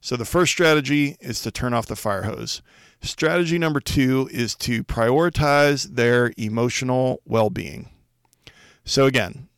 So 0.00 0.16
the 0.16 0.24
first 0.24 0.52
strategy 0.52 1.16
is 1.20 1.40
to 1.42 1.50
turn 1.50 1.74
off 1.74 1.86
the 1.86 1.96
fire 1.96 2.22
hose. 2.22 2.62
Strategy 3.02 3.58
number 3.58 3.80
two 3.80 4.28
is 4.32 4.54
to 4.56 4.82
prioritize 4.82 5.94
their 5.94 6.32
emotional 6.36 7.20
well 7.24 7.50
being. 7.50 7.90
So, 8.84 9.06
again, 9.06 9.48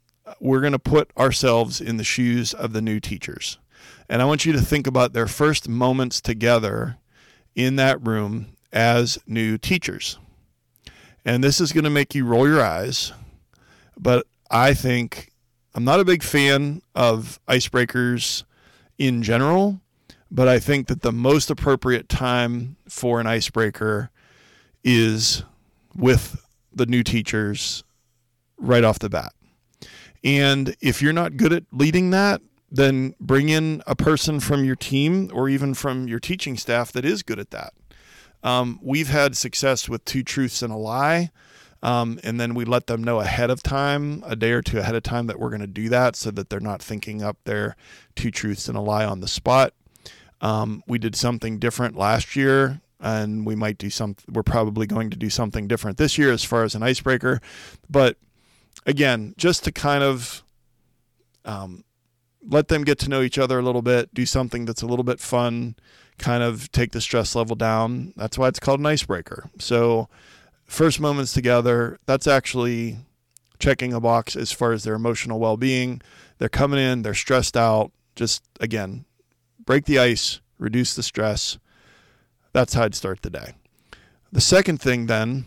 we're 0.41 0.61
going 0.61 0.73
to 0.73 0.79
put 0.79 1.11
ourselves 1.17 1.81
in 1.81 1.97
the 1.97 2.05
shoes 2.05 2.53
of 2.53 2.73
the 2.73 2.83
new 2.83 3.01
teachers. 3.01 3.59
And 4.09 4.23
I 4.23 4.25
want 4.25 4.45
you 4.45 4.53
to 4.53 4.61
think 4.61 4.87
about 4.87 5.13
their 5.13 5.27
first 5.27 5.69
moments 5.69 6.21
together 6.21 6.99
in 7.55 7.77
that 7.77 8.05
room 8.07 8.57
as 8.73 9.19
new 9.27 9.59
teachers. 9.59 10.19
And 11.25 11.43
this 11.43 11.61
is 11.61 11.73
going 11.73 11.85
to 11.85 11.91
make 11.91 12.15
you 12.15 12.25
roll 12.25 12.49
your 12.49 12.63
eyes, 12.63 13.13
but 13.99 14.27
I 14.51 14.75
think 14.75 15.33
I'm 15.75 15.85
not 15.85 16.01
a 16.01 16.05
big 16.05 16.23
fan 16.23 16.83
of 16.95 17.39
icebreakers 17.49 18.45
in 18.97 19.23
general 19.23 19.81
but 20.31 20.49
I 20.49 20.59
think 20.59 20.89
that 20.89 21.03
the 21.03 21.13
most 21.13 21.51
appropriate 21.51 22.09
time 22.09 22.77
for 22.89 23.21
an 23.21 23.27
icebreaker 23.27 24.11
is 24.85 25.43
with 25.95 26.45
the 26.73 26.87
new 26.87 27.03
teachers 27.03 27.83
right 28.59 28.85
off 28.85 28.99
the 28.99 29.09
bat. 29.09 29.33
And 30.25 30.77
if 30.81 31.01
you're 31.01 31.13
not 31.13 31.37
good 31.37 31.53
at 31.53 31.65
leading 31.73 32.11
that, 32.11 32.41
then 32.71 33.15
bring 33.21 33.49
in 33.49 33.83
a 33.87 33.97
person 33.97 34.41
from 34.41 34.65
your 34.65 34.77
team 34.77 35.31
or 35.33 35.49
even 35.49 35.75
from 35.75 36.07
your 36.07 36.21
teaching 36.21 36.57
staff 36.57 36.93
that 36.93 37.05
is 37.05 37.23
good 37.23 37.39
at 37.39 37.51
that. 37.51 37.73
Um, 38.43 38.79
we've 38.83 39.09
had 39.09 39.37
success 39.37 39.89
with 39.89 40.05
two 40.05 40.23
truths 40.23 40.63
and 40.63 40.73
a 40.73 40.77
lie. 40.77 41.31
Um, 41.81 42.19
and 42.25 42.41
then 42.41 42.55
we 42.55 42.65
let 42.65 42.89
them 42.89 43.05
know 43.05 43.21
ahead 43.21 43.51
of 43.51 43.63
time, 43.63 44.25
a 44.27 44.35
day 44.35 44.51
or 44.51 44.63
two 44.63 44.79
ahead 44.79 44.97
of 44.97 45.05
time, 45.05 45.29
that 45.29 45.39
we're 45.39 45.51
going 45.51 45.61
to 45.61 45.67
do 45.69 45.89
that 45.91 46.17
so 46.17 46.33
that 46.33 46.51
they're 46.51 46.59
not 46.59 46.83
thinking 46.83 47.23
up 47.23 47.37
their 47.45 47.77
two 48.17 48.33
truths 48.33 48.69
and 48.69 48.77
a 48.77 48.81
lie 48.81 49.05
on 49.05 49.21
the 49.21 49.29
spot. 49.29 49.75
Um, 50.41 50.83
we 50.87 50.99
did 50.99 51.17
something 51.17 51.59
different 51.59 51.97
last 51.97 52.37
year, 52.37 52.81
and 53.01 53.47
we 53.47 53.55
might 53.55 53.79
do 53.79 53.91
some. 53.91 54.17
We're 54.31 54.43
probably 54.43 54.87
going 54.87 55.11
to 55.11 55.17
do 55.17 55.31
something 55.31 55.69
different 55.69 55.99
this 55.99 56.19
year 56.19 56.33
as 56.33 56.45
far 56.45 56.65
as 56.65 56.75
an 56.75 56.83
icebreaker. 56.83 57.41
But 57.89 58.17
again, 58.87 59.35
just 59.37 59.65
to 59.65 59.73
kind 59.73 60.03
of 60.03 60.45
um, 61.45 61.85
let 62.43 62.69
them 62.69 62.85
get 62.85 62.99
to 63.01 63.09
know 63.09 63.23
each 63.23 63.39
other 63.39 63.59
a 63.59 63.63
little 63.63 63.83
bit, 63.83 64.13
do 64.15 64.27
something 64.27 64.65
that's 64.65 64.83
a 64.83 64.87
little 64.87 65.05
bit 65.05 65.21
fun, 65.21 65.77
kind 66.19 66.43
of 66.43 66.71
take 66.73 66.93
the 66.93 67.01
stress 67.01 67.35
level 67.35 67.57
down. 67.57 68.13
That's 68.17 68.39
why 68.39 68.49
it's 68.49 68.61
called 68.61 68.81
an 68.81 68.87
icebreaker. 68.87 69.51
So, 69.59 70.09
first 70.65 71.01
moments 71.01 71.33
together, 71.33 71.99
that's 72.07 72.27
actually 72.27 72.99
checking 73.59 73.93
a 73.93 74.01
box 74.01 74.37
as 74.37 74.53
far 74.53 74.73
as 74.73 74.85
their 74.85 74.95
emotional 74.95 75.39
well 75.39 75.57
being. 75.57 76.01
They're 76.39 76.49
coming 76.49 76.79
in, 76.79 77.03
they're 77.03 77.15
stressed 77.15 77.57
out. 77.57 77.93
Just 78.15 78.43
again, 78.61 79.05
break 79.69 79.85
the 79.85 79.99
ice, 79.99 80.41
reduce 80.59 80.97
the 80.97 81.03
stress. 81.03 81.59
That's 82.55 82.73
how 82.73 82.85
I'd 82.85 82.95
start 82.95 83.21
the 83.21 83.29
day. 83.29 83.53
The 84.33 84.41
second 84.41 84.81
thing 84.81 85.09
then 85.09 85.45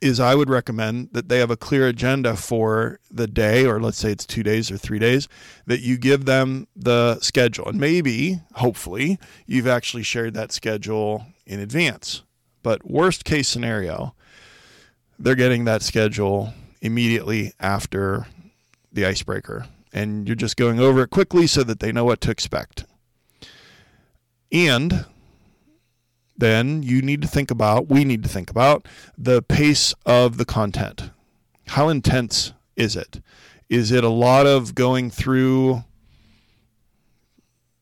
is 0.00 0.18
I 0.18 0.34
would 0.34 0.48
recommend 0.48 1.10
that 1.12 1.28
they 1.28 1.40
have 1.40 1.50
a 1.50 1.58
clear 1.58 1.88
agenda 1.88 2.36
for 2.36 2.98
the 3.10 3.26
day, 3.26 3.66
or 3.66 3.82
let's 3.82 3.98
say 3.98 4.12
it's 4.12 4.24
two 4.24 4.42
days 4.42 4.70
or 4.70 4.78
three 4.78 4.98
days, 4.98 5.28
that 5.66 5.82
you 5.82 5.98
give 5.98 6.24
them 6.24 6.68
the 6.74 7.20
schedule. 7.20 7.68
And 7.68 7.78
maybe, 7.78 8.40
hopefully, 8.54 9.18
you've 9.44 9.68
actually 9.68 10.02
shared 10.02 10.32
that 10.32 10.50
schedule 10.50 11.26
in 11.44 11.60
advance. 11.60 12.22
But 12.62 12.90
worst 12.90 13.26
case 13.26 13.46
scenario, 13.46 14.14
they're 15.18 15.34
getting 15.34 15.66
that 15.66 15.82
schedule 15.82 16.54
immediately 16.80 17.52
after 17.60 18.26
the 18.90 19.04
icebreaker 19.04 19.66
and 19.96 20.28
you're 20.28 20.36
just 20.36 20.58
going 20.58 20.78
over 20.78 21.02
it 21.02 21.08
quickly 21.08 21.46
so 21.46 21.62
that 21.62 21.80
they 21.80 21.90
know 21.90 22.04
what 22.04 22.20
to 22.20 22.30
expect. 22.30 22.84
And 24.52 25.06
then 26.36 26.82
you 26.82 27.00
need 27.00 27.22
to 27.22 27.28
think 27.28 27.50
about, 27.50 27.88
we 27.88 28.04
need 28.04 28.22
to 28.22 28.28
think 28.28 28.50
about 28.50 28.86
the 29.16 29.40
pace 29.40 29.94
of 30.04 30.36
the 30.36 30.44
content. 30.44 31.10
How 31.68 31.88
intense 31.88 32.52
is 32.76 32.94
it? 32.94 33.22
Is 33.70 33.90
it 33.90 34.04
a 34.04 34.10
lot 34.10 34.46
of 34.46 34.74
going 34.74 35.10
through 35.10 35.82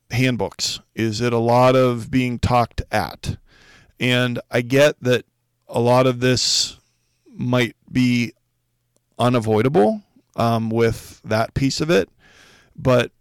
handbooks? 0.09 0.79
Is 0.95 1.19
it 1.19 1.33
a 1.33 1.37
lot 1.37 1.75
of 1.75 2.09
being 2.09 2.39
talked 2.39 2.81
at? 2.91 3.37
And 3.99 4.39
I 4.49 4.61
get 4.61 4.95
that 5.01 5.25
a 5.67 5.81
lot 5.81 6.07
of 6.07 6.21
this 6.21 6.79
might 7.27 7.75
be 7.91 8.31
unavoidable 9.19 10.04
um, 10.35 10.69
with 10.69 11.21
that 11.23 11.53
piece 11.53 11.81
of 11.81 11.89
it, 11.89 12.09
but 12.75 13.11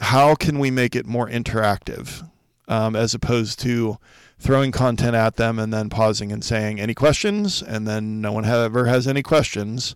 how 0.00 0.34
can 0.34 0.58
we 0.58 0.70
make 0.70 0.96
it 0.96 1.06
more 1.06 1.28
interactive 1.28 2.26
um, 2.68 2.96
as 2.96 3.14
opposed 3.14 3.58
to 3.60 3.98
throwing 4.38 4.72
content 4.72 5.14
at 5.14 5.36
them 5.36 5.58
and 5.58 5.72
then 5.72 5.90
pausing 5.90 6.32
and 6.32 6.42
saying, 6.42 6.80
Any 6.80 6.94
questions? 6.94 7.62
And 7.62 7.86
then 7.86 8.20
no 8.20 8.32
one 8.32 8.44
ever 8.44 8.86
has 8.86 9.06
any 9.06 9.22
questions. 9.22 9.94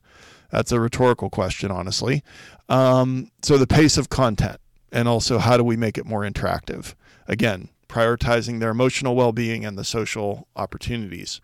That's 0.51 0.73
a 0.73 0.79
rhetorical 0.79 1.31
question, 1.31 1.71
honestly. 1.71 2.23
Um, 2.69 3.31
so 3.43 3.59
the 3.59 3.67
pace 3.67 3.97
of 3.97 4.09
content 4.09 4.61
and 4.93 5.09
also 5.09 5.39
how 5.39 5.57
do 5.57 5.65
we 5.65 5.77
make 5.77 5.99
it 5.99 6.07
more 6.07 6.23
interactive? 6.23 6.95
Again, 7.27 7.71
prioritizing 7.89 8.61
their 8.61 8.71
emotional 8.71 9.17
well 9.17 9.33
being 9.33 9.65
and 9.65 9.77
the 9.77 9.85
social 9.85 10.47
opportunities. 10.57 11.41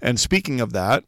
And 0.00 0.18
speaking 0.18 0.60
of 0.60 0.72
that, 0.72 1.04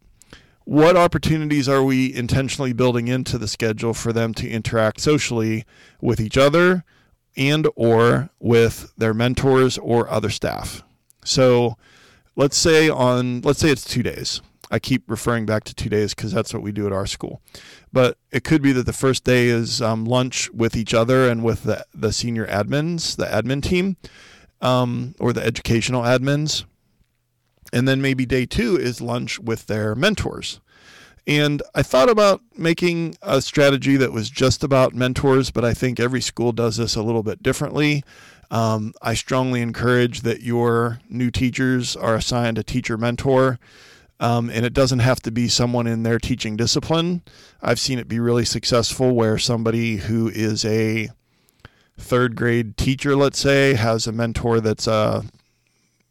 what 0.66 0.96
opportunities 0.96 1.68
are 1.68 1.84
we 1.84 2.12
intentionally 2.12 2.72
building 2.72 3.06
into 3.06 3.38
the 3.38 3.46
schedule 3.46 3.94
for 3.94 4.12
them 4.12 4.34
to 4.34 4.50
interact 4.50 5.00
socially 5.00 5.64
with 6.00 6.18
each 6.18 6.36
other 6.36 6.82
and 7.36 7.68
or 7.76 8.30
with 8.40 8.92
their 8.98 9.14
mentors 9.14 9.78
or 9.78 10.10
other 10.10 10.28
staff? 10.28 10.82
So 11.24 11.76
let's 12.34 12.56
say 12.56 12.90
on 12.90 13.42
let's 13.42 13.60
say 13.60 13.70
it's 13.70 13.84
two 13.84 14.02
days. 14.02 14.42
I 14.68 14.80
keep 14.80 15.08
referring 15.08 15.46
back 15.46 15.62
to 15.64 15.74
two 15.74 15.88
days 15.88 16.14
because 16.14 16.32
that's 16.32 16.52
what 16.52 16.64
we 16.64 16.72
do 16.72 16.84
at 16.84 16.92
our 16.92 17.06
school. 17.06 17.40
But 17.92 18.18
it 18.32 18.42
could 18.42 18.60
be 18.60 18.72
that 18.72 18.86
the 18.86 18.92
first 18.92 19.22
day 19.22 19.46
is 19.46 19.80
um, 19.80 20.04
lunch 20.04 20.50
with 20.50 20.74
each 20.74 20.92
other 20.92 21.28
and 21.28 21.44
with 21.44 21.62
the, 21.62 21.86
the 21.94 22.12
senior 22.12 22.44
admins 22.48 23.14
the 23.14 23.26
admin 23.26 23.62
team 23.62 23.98
um, 24.60 25.14
or 25.20 25.32
the 25.32 25.46
educational 25.46 26.02
admins 26.02 26.64
and 27.72 27.86
then 27.86 28.00
maybe 28.00 28.26
day 28.26 28.46
two 28.46 28.76
is 28.76 29.00
lunch 29.00 29.38
with 29.38 29.66
their 29.66 29.94
mentors. 29.94 30.60
And 31.26 31.62
I 31.74 31.82
thought 31.82 32.08
about 32.08 32.40
making 32.56 33.16
a 33.20 33.42
strategy 33.42 33.96
that 33.96 34.12
was 34.12 34.30
just 34.30 34.62
about 34.62 34.94
mentors, 34.94 35.50
but 35.50 35.64
I 35.64 35.74
think 35.74 35.98
every 35.98 36.20
school 36.20 36.52
does 36.52 36.76
this 36.76 36.94
a 36.94 37.02
little 37.02 37.24
bit 37.24 37.42
differently. 37.42 38.04
Um, 38.50 38.92
I 39.02 39.14
strongly 39.14 39.60
encourage 39.60 40.20
that 40.20 40.42
your 40.42 41.00
new 41.08 41.32
teachers 41.32 41.96
are 41.96 42.14
assigned 42.14 42.58
a 42.58 42.62
teacher 42.62 42.96
mentor. 42.96 43.58
Um, 44.18 44.48
and 44.48 44.64
it 44.64 44.72
doesn't 44.72 45.00
have 45.00 45.20
to 45.22 45.30
be 45.30 45.48
someone 45.48 45.86
in 45.86 46.02
their 46.02 46.18
teaching 46.18 46.56
discipline. 46.56 47.22
I've 47.60 47.80
seen 47.80 47.98
it 47.98 48.08
be 48.08 48.18
really 48.18 48.46
successful 48.46 49.14
where 49.14 49.36
somebody 49.36 49.96
who 49.96 50.28
is 50.28 50.64
a 50.64 51.10
third 51.98 52.34
grade 52.36 52.76
teacher, 52.76 53.14
let's 53.14 53.38
say, 53.38 53.74
has 53.74 54.06
a 54.06 54.12
mentor 54.12 54.60
that's 54.60 54.86
a 54.86 55.24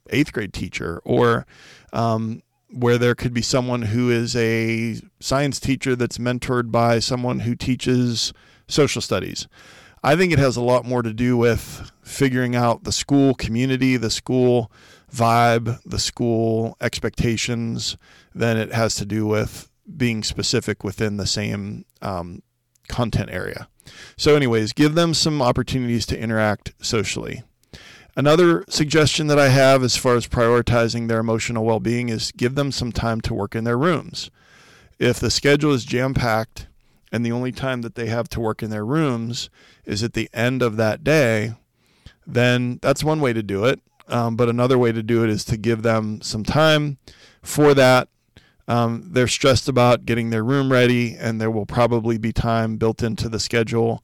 eighth 0.10 0.34
grade 0.34 0.54
teacher, 0.54 1.02
or 1.04 1.46
um, 1.94 2.42
where 2.70 2.98
there 2.98 3.16
could 3.16 3.34
be 3.34 3.42
someone 3.42 3.84
who 3.84 4.10
is 4.10 4.36
a 4.36 5.00
science 5.20 5.60
teacher 5.60 5.96
that's 5.96 6.18
mentored 6.18 6.72
by 6.72 7.00
someone 7.00 7.42
who 7.42 7.56
teaches 7.56 8.34
social 8.68 9.02
studies. 9.02 9.48
I 10.04 10.16
think 10.16 10.32
it 10.32 10.40
has 10.40 10.56
a 10.56 10.62
lot 10.62 10.86
more 10.86 11.02
to 11.02 11.14
do 11.14 11.36
with 11.36 11.92
figuring 12.04 12.56
out 12.56 12.84
the 12.84 12.92
school 12.92 13.34
community, 13.34 13.98
the 13.98 14.12
school 14.12 14.72
vibe, 15.12 15.82
the 15.84 15.98
school 15.98 16.78
expectations 16.80 17.98
than 18.34 18.58
it 18.58 18.72
has 18.72 18.96
to 18.96 19.06
do 19.06 19.26
with 19.26 19.70
being 19.98 20.24
specific 20.24 20.84
within 20.84 21.18
the 21.18 21.26
same 21.26 21.86
um, 22.02 22.44
content 22.88 23.30
area. 23.32 23.68
So, 24.18 24.36
anyways, 24.36 24.74
give 24.74 24.96
them 24.96 25.14
some 25.14 25.42
opportunities 25.42 26.06
to 26.08 26.20
interact 26.20 26.74
socially. 26.82 27.44
Another 28.18 28.64
suggestion 28.70 29.28
that 29.28 29.38
I 29.38 29.50
have 29.50 29.84
as 29.84 29.98
far 29.98 30.16
as 30.16 30.26
prioritizing 30.26 31.08
their 31.08 31.20
emotional 31.20 31.66
well 31.66 31.82
being 31.82 32.08
is 32.08 32.32
give 32.32 32.56
them 32.56 32.72
some 32.72 32.94
time 32.94 33.20
to 33.22 33.34
work 33.34 33.56
in 33.56 33.66
their 33.66 33.78
rooms. 33.78 34.32
If 34.98 35.20
the 35.20 35.30
schedule 35.30 35.74
is 35.74 35.84
jam 35.84 36.14
packed 36.14 36.68
and 37.12 37.26
the 37.26 37.34
only 37.34 37.52
time 37.52 37.82
that 37.82 37.96
they 37.96 38.08
have 38.08 38.30
to 38.30 38.40
work 38.40 38.64
in 38.64 38.70
their 38.70 38.86
rooms 38.86 39.50
is 39.84 40.02
at 40.02 40.14
the 40.14 40.30
end 40.34 40.62
of 40.62 40.78
that 40.78 41.04
day, 41.04 41.56
then 42.26 42.80
that's 42.82 43.04
one 43.04 43.20
way 43.20 43.34
to 43.34 43.44
do 43.44 43.66
it. 43.66 43.82
Um, 44.08 44.38
but 44.38 44.48
another 44.48 44.78
way 44.78 44.94
to 44.94 45.04
do 45.04 45.24
it 45.26 45.30
is 45.30 45.44
to 45.46 45.58
give 45.58 45.82
them 45.82 46.22
some 46.22 46.44
time 46.44 46.98
for 47.42 47.74
that. 47.74 48.08
Um, 48.68 49.10
they're 49.12 49.28
stressed 49.28 49.68
about 49.68 50.06
getting 50.06 50.30
their 50.30 50.44
room 50.44 50.72
ready, 50.72 51.16
and 51.16 51.42
there 51.42 51.52
will 51.52 51.66
probably 51.66 52.18
be 52.18 52.32
time 52.32 52.78
built 52.78 53.04
into 53.04 53.28
the 53.28 53.40
schedule 53.40 54.04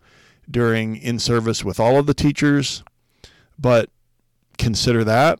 during 0.50 0.97
in 0.97 1.17
service 1.17 1.63
with 1.63 1.80
all 1.80 1.97
of 1.97 2.08
the 2.08 2.13
teachers. 2.13 2.84
But 3.58 3.89
consider 4.62 5.04
that. 5.04 5.39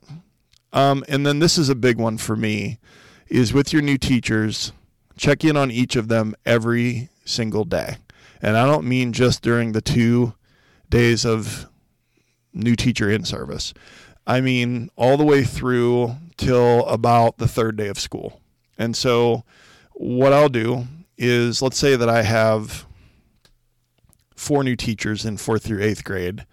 Um, 0.74 1.06
and 1.08 1.26
then 1.26 1.40
this 1.40 1.58
is 1.58 1.70
a 1.70 1.76
big 1.76 1.98
one 1.98 2.18
for 2.18 2.36
me 2.36 2.80
is 3.28 3.54
with 3.54 3.72
your 3.72 3.82
new 3.82 3.98
teachers, 3.98 4.74
check 5.16 5.46
in 5.46 5.56
on 5.56 5.72
each 5.72 5.96
of 5.96 6.08
them 6.08 6.36
every 6.46 7.10
single 7.24 7.64
day. 7.64 7.98
And 8.42 8.58
I 8.58 8.66
don't 8.66 8.88
mean 8.88 9.14
just 9.14 9.42
during 9.42 9.72
the 9.72 9.82
two 9.82 10.34
days 10.90 11.26
of 11.26 11.68
new 12.54 12.76
teacher 12.76 13.10
in 13.10 13.24
service. 13.24 13.74
I 14.26 14.42
mean 14.42 14.90
all 14.96 15.18
the 15.18 15.24
way 15.24 15.44
through 15.44 16.16
till 16.38 16.86
about 16.88 17.38
the 17.38 17.48
third 17.48 17.78
day 17.78 17.88
of 17.88 18.00
school. 18.00 18.42
And 18.78 18.96
so 18.96 19.44
what 19.94 20.34
I'll 20.34 20.50
do 20.50 20.88
is 21.18 21.62
let's 21.62 21.78
say 21.78 21.96
that 21.96 22.10
I 22.10 22.24
have 22.24 22.86
four 24.36 24.64
new 24.64 24.76
teachers 24.76 25.26
in 25.26 25.38
fourth 25.38 25.64
through 25.64 25.84
eighth 25.84 26.04
grade 26.04 26.46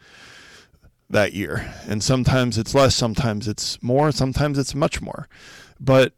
that 1.11 1.33
year. 1.33 1.75
And 1.87 2.03
sometimes 2.03 2.59
it's 2.59 2.75
less, 2.75 2.95
sometimes 2.95 3.49
it's 3.49 3.83
more, 3.83 4.13
sometimes 4.13 4.59
it's 4.59 4.75
much 4.75 5.01
more. 5.01 5.29
But 5.81 6.13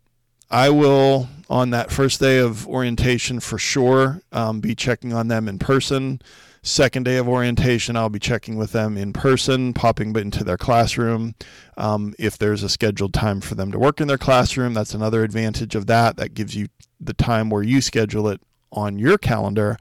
I 0.51 0.71
will, 0.71 1.29
on 1.49 1.71
that 1.71 1.93
first 1.93 2.21
day 2.21 2.39
of 2.39 2.67
orientation 2.67 3.41
for 3.41 3.59
sure, 3.59 4.21
um, 4.33 4.61
be 4.61 4.75
checking 4.75 5.13
on 5.13 5.29
them 5.29 5.49
in 5.49 5.59
person. 5.59 6.21
Second 6.63 7.05
day 7.05 7.17
of 7.17 7.29
orientation, 7.29 7.97
I'll 7.97 8.11
be 8.11 8.19
checking 8.19 8.57
with 8.57 8.73
them 8.73 8.99
in 8.99 9.13
person, 9.13 9.73
popping 9.73 10.15
into 10.17 10.45
their 10.45 10.59
classroom. 10.59 11.35
Um, 11.77 12.15
if 12.19 12.37
there's 12.37 12.63
a 12.63 12.69
scheduled 12.69 13.15
time 13.15 13.41
for 13.41 13.55
them 13.55 13.73
to 13.73 13.79
work 13.79 14.01
in 14.01 14.09
their 14.09 14.19
classroom, 14.19 14.75
that's 14.75 14.93
another 14.93 15.23
advantage 15.23 15.75
of 15.75 15.87
that. 15.87 16.17
That 16.17 16.35
gives 16.35 16.55
you 16.55 16.69
the 17.01 17.15
time 17.15 17.49
where 17.49 17.63
you 17.63 17.81
schedule 17.81 18.29
it 18.29 18.43
on 18.73 18.99
your 18.99 19.17
calendar 19.17 19.79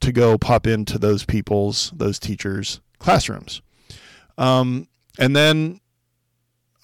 to 0.00 0.12
go 0.12 0.38
pop 0.38 0.66
into 0.66 0.98
those 0.98 1.24
people's, 1.24 1.92
those 1.94 2.18
teachers' 2.18 2.80
classrooms. 2.98 3.60
Um, 4.38 4.88
and 5.18 5.36
then 5.36 5.80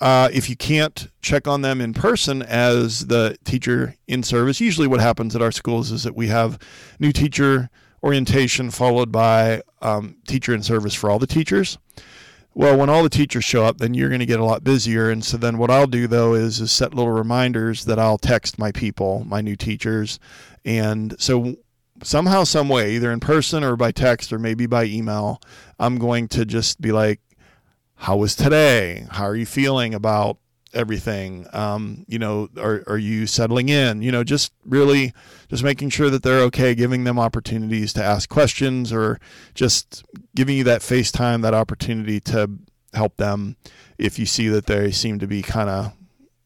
uh, 0.00 0.28
if 0.32 0.48
you 0.48 0.56
can't 0.56 1.08
check 1.22 1.48
on 1.48 1.62
them 1.62 1.80
in 1.80 1.92
person 1.92 2.42
as 2.42 3.06
the 3.06 3.36
teacher 3.44 3.96
in 4.06 4.22
service, 4.22 4.60
usually 4.60 4.86
what 4.86 5.00
happens 5.00 5.34
at 5.34 5.42
our 5.42 5.52
schools 5.52 5.90
is 5.90 6.04
that 6.04 6.14
we 6.14 6.28
have 6.28 6.58
new 7.00 7.12
teacher 7.12 7.68
orientation 8.02 8.70
followed 8.70 9.10
by 9.10 9.62
um, 9.82 10.16
teacher 10.26 10.54
in 10.54 10.62
service 10.62 10.94
for 10.94 11.10
all 11.10 11.18
the 11.18 11.26
teachers. 11.26 11.78
Well, 12.54 12.76
when 12.76 12.88
all 12.88 13.02
the 13.02 13.08
teachers 13.08 13.44
show 13.44 13.64
up, 13.64 13.78
then 13.78 13.94
you're 13.94 14.08
going 14.08 14.20
to 14.20 14.26
get 14.26 14.40
a 14.40 14.44
lot 14.44 14.64
busier. 14.64 15.10
And 15.10 15.24
so 15.24 15.36
then 15.36 15.58
what 15.58 15.70
I'll 15.70 15.86
do 15.86 16.06
though 16.06 16.34
is, 16.34 16.60
is 16.60 16.72
set 16.72 16.94
little 16.94 17.12
reminders 17.12 17.84
that 17.84 17.98
I'll 17.98 18.18
text 18.18 18.58
my 18.58 18.72
people, 18.72 19.24
my 19.24 19.40
new 19.40 19.56
teachers. 19.56 20.18
And 20.64 21.14
so 21.20 21.56
somehow, 22.02 22.44
some 22.44 22.68
way, 22.68 22.94
either 22.94 23.12
in 23.12 23.20
person 23.20 23.64
or 23.64 23.76
by 23.76 23.92
text 23.92 24.32
or 24.32 24.38
maybe 24.38 24.66
by 24.66 24.84
email, 24.84 25.40
I'm 25.78 25.98
going 25.98 26.28
to 26.28 26.44
just 26.44 26.80
be 26.80 26.92
like, 26.92 27.20
how 27.98 28.16
was 28.16 28.36
today? 28.36 29.06
How 29.10 29.24
are 29.24 29.34
you 29.34 29.44
feeling 29.44 29.92
about 29.92 30.38
everything? 30.72 31.46
Um, 31.52 32.04
you 32.06 32.18
know, 32.18 32.48
are, 32.56 32.84
are 32.86 32.98
you 32.98 33.26
settling 33.26 33.68
in? 33.68 34.02
You 34.02 34.12
know, 34.12 34.22
just 34.22 34.52
really 34.64 35.12
just 35.48 35.64
making 35.64 35.90
sure 35.90 36.08
that 36.08 36.22
they're 36.22 36.42
okay, 36.42 36.76
giving 36.76 37.02
them 37.02 37.18
opportunities 37.18 37.92
to 37.94 38.04
ask 38.04 38.28
questions 38.28 38.92
or 38.92 39.18
just 39.54 40.04
giving 40.36 40.56
you 40.56 40.64
that 40.64 40.80
FaceTime, 40.80 41.42
that 41.42 41.54
opportunity 41.54 42.20
to 42.20 42.50
help 42.94 43.16
them 43.16 43.56
if 43.98 44.16
you 44.18 44.26
see 44.26 44.48
that 44.48 44.66
they 44.66 44.92
seem 44.92 45.18
to 45.18 45.26
be 45.26 45.42
kind 45.42 45.68
of 45.68 45.92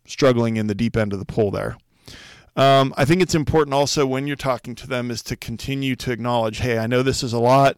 struggling 0.06 0.56
in 0.56 0.68
the 0.68 0.74
deep 0.74 0.96
end 0.96 1.12
of 1.12 1.18
the 1.18 1.26
pool 1.26 1.50
there. 1.50 1.76
Um, 2.56 2.94
I 2.96 3.04
think 3.04 3.20
it's 3.22 3.34
important 3.34 3.74
also 3.74 4.06
when 4.06 4.26
you're 4.26 4.36
talking 4.36 4.74
to 4.76 4.86
them 4.86 5.10
is 5.10 5.22
to 5.24 5.36
continue 5.36 5.96
to 5.96 6.12
acknowledge, 6.12 6.58
hey, 6.58 6.78
I 6.78 6.86
know 6.86 7.02
this 7.02 7.22
is 7.22 7.32
a 7.32 7.38
lot 7.38 7.76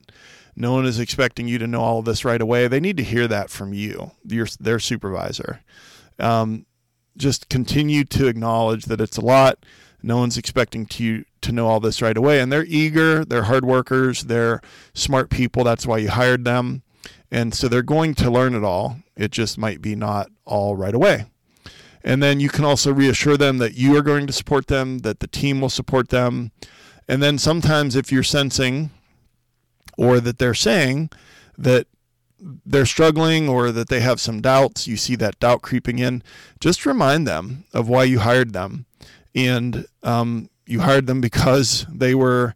no 0.56 0.72
one 0.72 0.86
is 0.86 0.98
expecting 0.98 1.48
you 1.48 1.58
to 1.58 1.66
know 1.66 1.80
all 1.80 1.98
of 1.98 2.04
this 2.04 2.24
right 2.24 2.40
away. 2.40 2.68
They 2.68 2.80
need 2.80 2.96
to 2.98 3.04
hear 3.04 3.26
that 3.28 3.50
from 3.50 3.74
you, 3.74 4.12
your 4.24 4.46
their 4.60 4.78
supervisor. 4.78 5.60
Um, 6.18 6.66
just 7.16 7.48
continue 7.48 8.04
to 8.04 8.26
acknowledge 8.26 8.86
that 8.86 9.00
it's 9.00 9.16
a 9.16 9.24
lot. 9.24 9.64
No 10.02 10.18
one's 10.18 10.38
expecting 10.38 10.86
to 10.86 11.24
to 11.40 11.52
know 11.52 11.66
all 11.66 11.80
this 11.80 12.02
right 12.02 12.16
away, 12.16 12.40
and 12.40 12.52
they're 12.52 12.66
eager. 12.66 13.24
They're 13.24 13.44
hard 13.44 13.64
workers. 13.64 14.24
They're 14.24 14.60
smart 14.92 15.30
people. 15.30 15.64
That's 15.64 15.86
why 15.86 15.98
you 15.98 16.10
hired 16.10 16.44
them, 16.44 16.82
and 17.30 17.54
so 17.54 17.68
they're 17.68 17.82
going 17.82 18.14
to 18.16 18.30
learn 18.30 18.54
it 18.54 18.64
all. 18.64 18.98
It 19.16 19.30
just 19.30 19.58
might 19.58 19.80
be 19.80 19.94
not 19.94 20.30
all 20.44 20.76
right 20.76 20.94
away. 20.94 21.26
And 22.04 22.22
then 22.22 22.38
you 22.38 22.50
can 22.50 22.66
also 22.66 22.92
reassure 22.92 23.38
them 23.38 23.56
that 23.58 23.74
you 23.74 23.96
are 23.96 24.02
going 24.02 24.26
to 24.26 24.32
support 24.32 24.66
them, 24.66 24.98
that 24.98 25.20
the 25.20 25.26
team 25.26 25.62
will 25.62 25.70
support 25.70 26.10
them. 26.10 26.52
And 27.08 27.22
then 27.22 27.38
sometimes 27.38 27.96
if 27.96 28.12
you're 28.12 28.22
sensing 28.22 28.90
or 29.96 30.20
that 30.20 30.38
they're 30.38 30.54
saying 30.54 31.10
that 31.56 31.86
they're 32.66 32.86
struggling 32.86 33.48
or 33.48 33.72
that 33.72 33.88
they 33.88 34.00
have 34.00 34.20
some 34.20 34.40
doubts, 34.40 34.86
you 34.86 34.96
see 34.96 35.16
that 35.16 35.38
doubt 35.40 35.62
creeping 35.62 35.98
in, 35.98 36.22
just 36.60 36.84
remind 36.84 37.26
them 37.26 37.64
of 37.72 37.88
why 37.88 38.04
you 38.04 38.18
hired 38.18 38.52
them. 38.52 38.86
And 39.34 39.86
um, 40.02 40.50
you 40.66 40.80
hired 40.80 41.06
them 41.06 41.20
because 41.20 41.86
they 41.90 42.14
were 42.14 42.54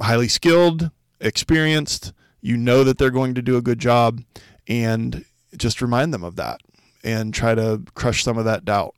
highly 0.00 0.28
skilled, 0.28 0.90
experienced, 1.20 2.12
you 2.40 2.56
know 2.56 2.84
that 2.84 2.98
they're 2.98 3.10
going 3.10 3.34
to 3.34 3.42
do 3.42 3.56
a 3.56 3.62
good 3.62 3.78
job, 3.78 4.22
and 4.66 5.24
just 5.56 5.82
remind 5.82 6.14
them 6.14 6.24
of 6.24 6.36
that 6.36 6.60
and 7.02 7.32
try 7.34 7.54
to 7.54 7.82
crush 7.94 8.22
some 8.22 8.38
of 8.38 8.44
that 8.44 8.64
doubt. 8.64 8.94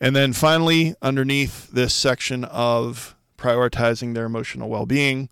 And 0.00 0.14
then 0.14 0.32
finally, 0.32 0.94
underneath 1.00 1.70
this 1.70 1.94
section 1.94 2.44
of 2.44 3.14
prioritizing 3.38 4.14
their 4.14 4.26
emotional 4.26 4.68
well 4.68 4.86
being, 4.86 5.28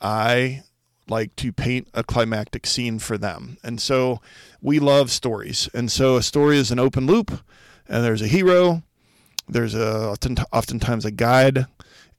I 0.00 0.62
like 1.08 1.34
to 1.36 1.52
paint 1.52 1.88
a 1.94 2.04
climactic 2.04 2.66
scene 2.66 2.98
for 2.98 3.16
them. 3.16 3.56
And 3.64 3.80
so 3.80 4.20
we 4.60 4.78
love 4.78 5.10
stories. 5.10 5.68
And 5.72 5.90
so 5.90 6.16
a 6.16 6.22
story 6.22 6.58
is 6.58 6.70
an 6.70 6.78
open 6.78 7.06
loop, 7.06 7.30
and 7.88 8.04
there's 8.04 8.22
a 8.22 8.26
hero, 8.26 8.82
there's 9.48 9.74
a 9.74 10.14
oftentimes 10.52 11.04
a 11.04 11.10
guide, 11.10 11.66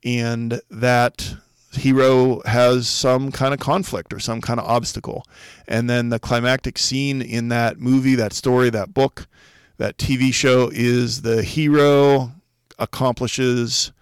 and 0.04 0.60
that 0.70 1.34
hero 1.72 2.42
has 2.46 2.88
some 2.88 3.30
kind 3.30 3.54
of 3.54 3.60
conflict 3.60 4.12
or 4.12 4.18
some 4.18 4.40
kind 4.40 4.58
of 4.58 4.66
obstacle. 4.66 5.24
And 5.68 5.88
then 5.88 6.08
the 6.08 6.18
climactic 6.18 6.78
scene 6.78 7.22
in 7.22 7.48
that 7.48 7.78
movie, 7.78 8.16
that 8.16 8.32
story, 8.32 8.70
that 8.70 8.92
book, 8.92 9.28
that 9.76 9.96
TV 9.96 10.34
show 10.34 10.70
is 10.72 11.22
the 11.22 11.42
hero 11.42 12.32
accomplishes 12.78 13.92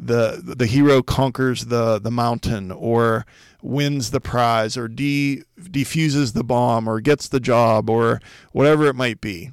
the 0.00 0.40
the 0.42 0.66
hero 0.66 1.02
conquers 1.02 1.66
the 1.66 1.98
the 1.98 2.10
mountain 2.10 2.72
or 2.72 3.26
wins 3.62 4.10
the 4.10 4.20
prize 4.20 4.76
or 4.76 4.88
de, 4.88 5.42
defuses 5.70 6.32
the 6.32 6.42
bomb 6.42 6.88
or 6.88 7.00
gets 7.00 7.28
the 7.28 7.40
job 7.40 7.90
or 7.90 8.20
whatever 8.52 8.86
it 8.86 8.96
might 8.96 9.20
be. 9.20 9.52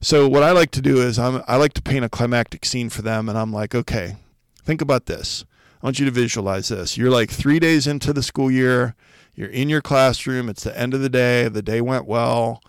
So 0.00 0.28
what 0.28 0.42
I 0.42 0.52
like 0.52 0.70
to 0.72 0.80
do 0.80 0.98
is 0.98 1.18
I'm, 1.18 1.42
I 1.48 1.56
like 1.56 1.72
to 1.74 1.82
paint 1.82 2.04
a 2.04 2.08
climactic 2.08 2.64
scene 2.64 2.90
for 2.90 3.02
them 3.02 3.28
and 3.28 3.36
I'm 3.36 3.52
like, 3.52 3.74
okay, 3.74 4.16
think 4.62 4.80
about 4.80 5.06
this. 5.06 5.44
I 5.82 5.86
want 5.86 5.98
you 5.98 6.04
to 6.04 6.12
visualize 6.12 6.68
this. 6.68 6.96
You're 6.96 7.10
like 7.10 7.30
3 7.30 7.58
days 7.58 7.86
into 7.86 8.12
the 8.12 8.22
school 8.22 8.50
year, 8.50 8.94
you're 9.34 9.48
in 9.48 9.68
your 9.68 9.82
classroom, 9.82 10.48
it's 10.48 10.62
the 10.62 10.78
end 10.78 10.94
of 10.94 11.00
the 11.00 11.08
day, 11.08 11.48
the 11.48 11.62
day 11.62 11.80
went 11.80 12.06
well. 12.06 12.62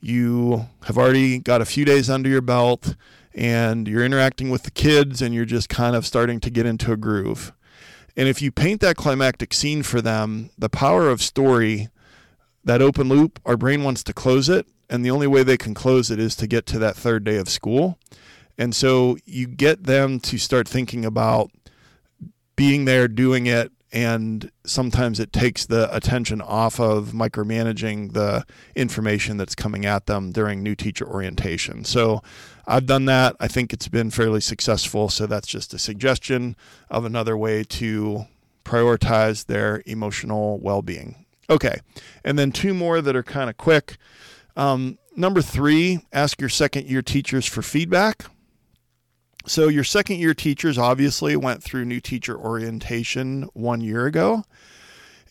You 0.00 0.66
have 0.84 0.98
already 0.98 1.38
got 1.38 1.60
a 1.60 1.64
few 1.64 1.84
days 1.84 2.10
under 2.10 2.28
your 2.28 2.40
belt 2.40 2.96
and 3.38 3.86
you're 3.86 4.04
interacting 4.04 4.50
with 4.50 4.64
the 4.64 4.70
kids 4.72 5.22
and 5.22 5.32
you're 5.32 5.44
just 5.44 5.68
kind 5.68 5.94
of 5.94 6.04
starting 6.04 6.40
to 6.40 6.50
get 6.50 6.66
into 6.66 6.90
a 6.90 6.96
groove. 6.96 7.52
And 8.16 8.26
if 8.28 8.42
you 8.42 8.50
paint 8.50 8.80
that 8.80 8.96
climactic 8.96 9.54
scene 9.54 9.84
for 9.84 10.00
them, 10.00 10.50
the 10.58 10.68
power 10.68 11.08
of 11.08 11.22
story, 11.22 11.88
that 12.64 12.82
open 12.82 13.08
loop, 13.08 13.38
our 13.46 13.56
brain 13.56 13.84
wants 13.84 14.02
to 14.02 14.12
close 14.12 14.48
it. 14.48 14.66
And 14.90 15.04
the 15.04 15.12
only 15.12 15.28
way 15.28 15.44
they 15.44 15.56
can 15.56 15.72
close 15.72 16.10
it 16.10 16.18
is 16.18 16.34
to 16.36 16.48
get 16.48 16.66
to 16.66 16.80
that 16.80 16.96
third 16.96 17.22
day 17.22 17.36
of 17.36 17.48
school. 17.48 18.00
And 18.58 18.74
so 18.74 19.16
you 19.24 19.46
get 19.46 19.84
them 19.84 20.18
to 20.20 20.36
start 20.36 20.66
thinking 20.66 21.04
about 21.04 21.52
being 22.56 22.86
there, 22.86 23.06
doing 23.06 23.46
it, 23.46 23.70
and 23.92 24.50
sometimes 24.64 25.18
it 25.18 25.32
takes 25.32 25.66
the 25.66 25.94
attention 25.94 26.40
off 26.40 26.78
of 26.78 27.12
micromanaging 27.12 28.12
the 28.12 28.44
information 28.74 29.36
that's 29.36 29.54
coming 29.54 29.86
at 29.86 30.06
them 30.06 30.30
during 30.30 30.62
new 30.62 30.74
teacher 30.74 31.06
orientation. 31.06 31.84
So 31.84 32.22
I've 32.66 32.86
done 32.86 33.06
that. 33.06 33.36
I 33.40 33.48
think 33.48 33.72
it's 33.72 33.88
been 33.88 34.10
fairly 34.10 34.40
successful. 34.40 35.08
So 35.08 35.26
that's 35.26 35.48
just 35.48 35.72
a 35.72 35.78
suggestion 35.78 36.54
of 36.90 37.04
another 37.04 37.36
way 37.36 37.64
to 37.64 38.26
prioritize 38.64 39.46
their 39.46 39.82
emotional 39.86 40.58
well 40.58 40.82
being. 40.82 41.24
Okay. 41.48 41.80
And 42.24 42.38
then 42.38 42.52
two 42.52 42.74
more 42.74 43.00
that 43.00 43.16
are 43.16 43.22
kind 43.22 43.48
of 43.48 43.56
quick. 43.56 43.96
Um, 44.54 44.98
number 45.16 45.40
three, 45.40 46.00
ask 46.12 46.40
your 46.40 46.50
second 46.50 46.86
year 46.86 47.00
teachers 47.00 47.46
for 47.46 47.62
feedback. 47.62 48.26
So, 49.48 49.68
your 49.68 49.84
second 49.84 50.18
year 50.18 50.34
teachers 50.34 50.76
obviously 50.76 51.34
went 51.34 51.62
through 51.62 51.86
new 51.86 52.00
teacher 52.00 52.36
orientation 52.36 53.48
one 53.54 53.80
year 53.80 54.04
ago. 54.04 54.44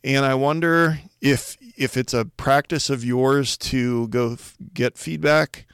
And 0.03 0.25
I 0.25 0.34
wonder 0.34 0.99
if 1.21 1.56
if 1.77 1.95
it's 1.95 2.15
a 2.15 2.25
practice 2.25 2.89
of 2.89 3.06
yours 3.06 3.58
to 3.58 4.08
go 4.08 4.34
f- 4.34 4.56
get 4.73 4.97
feedback 4.97 5.67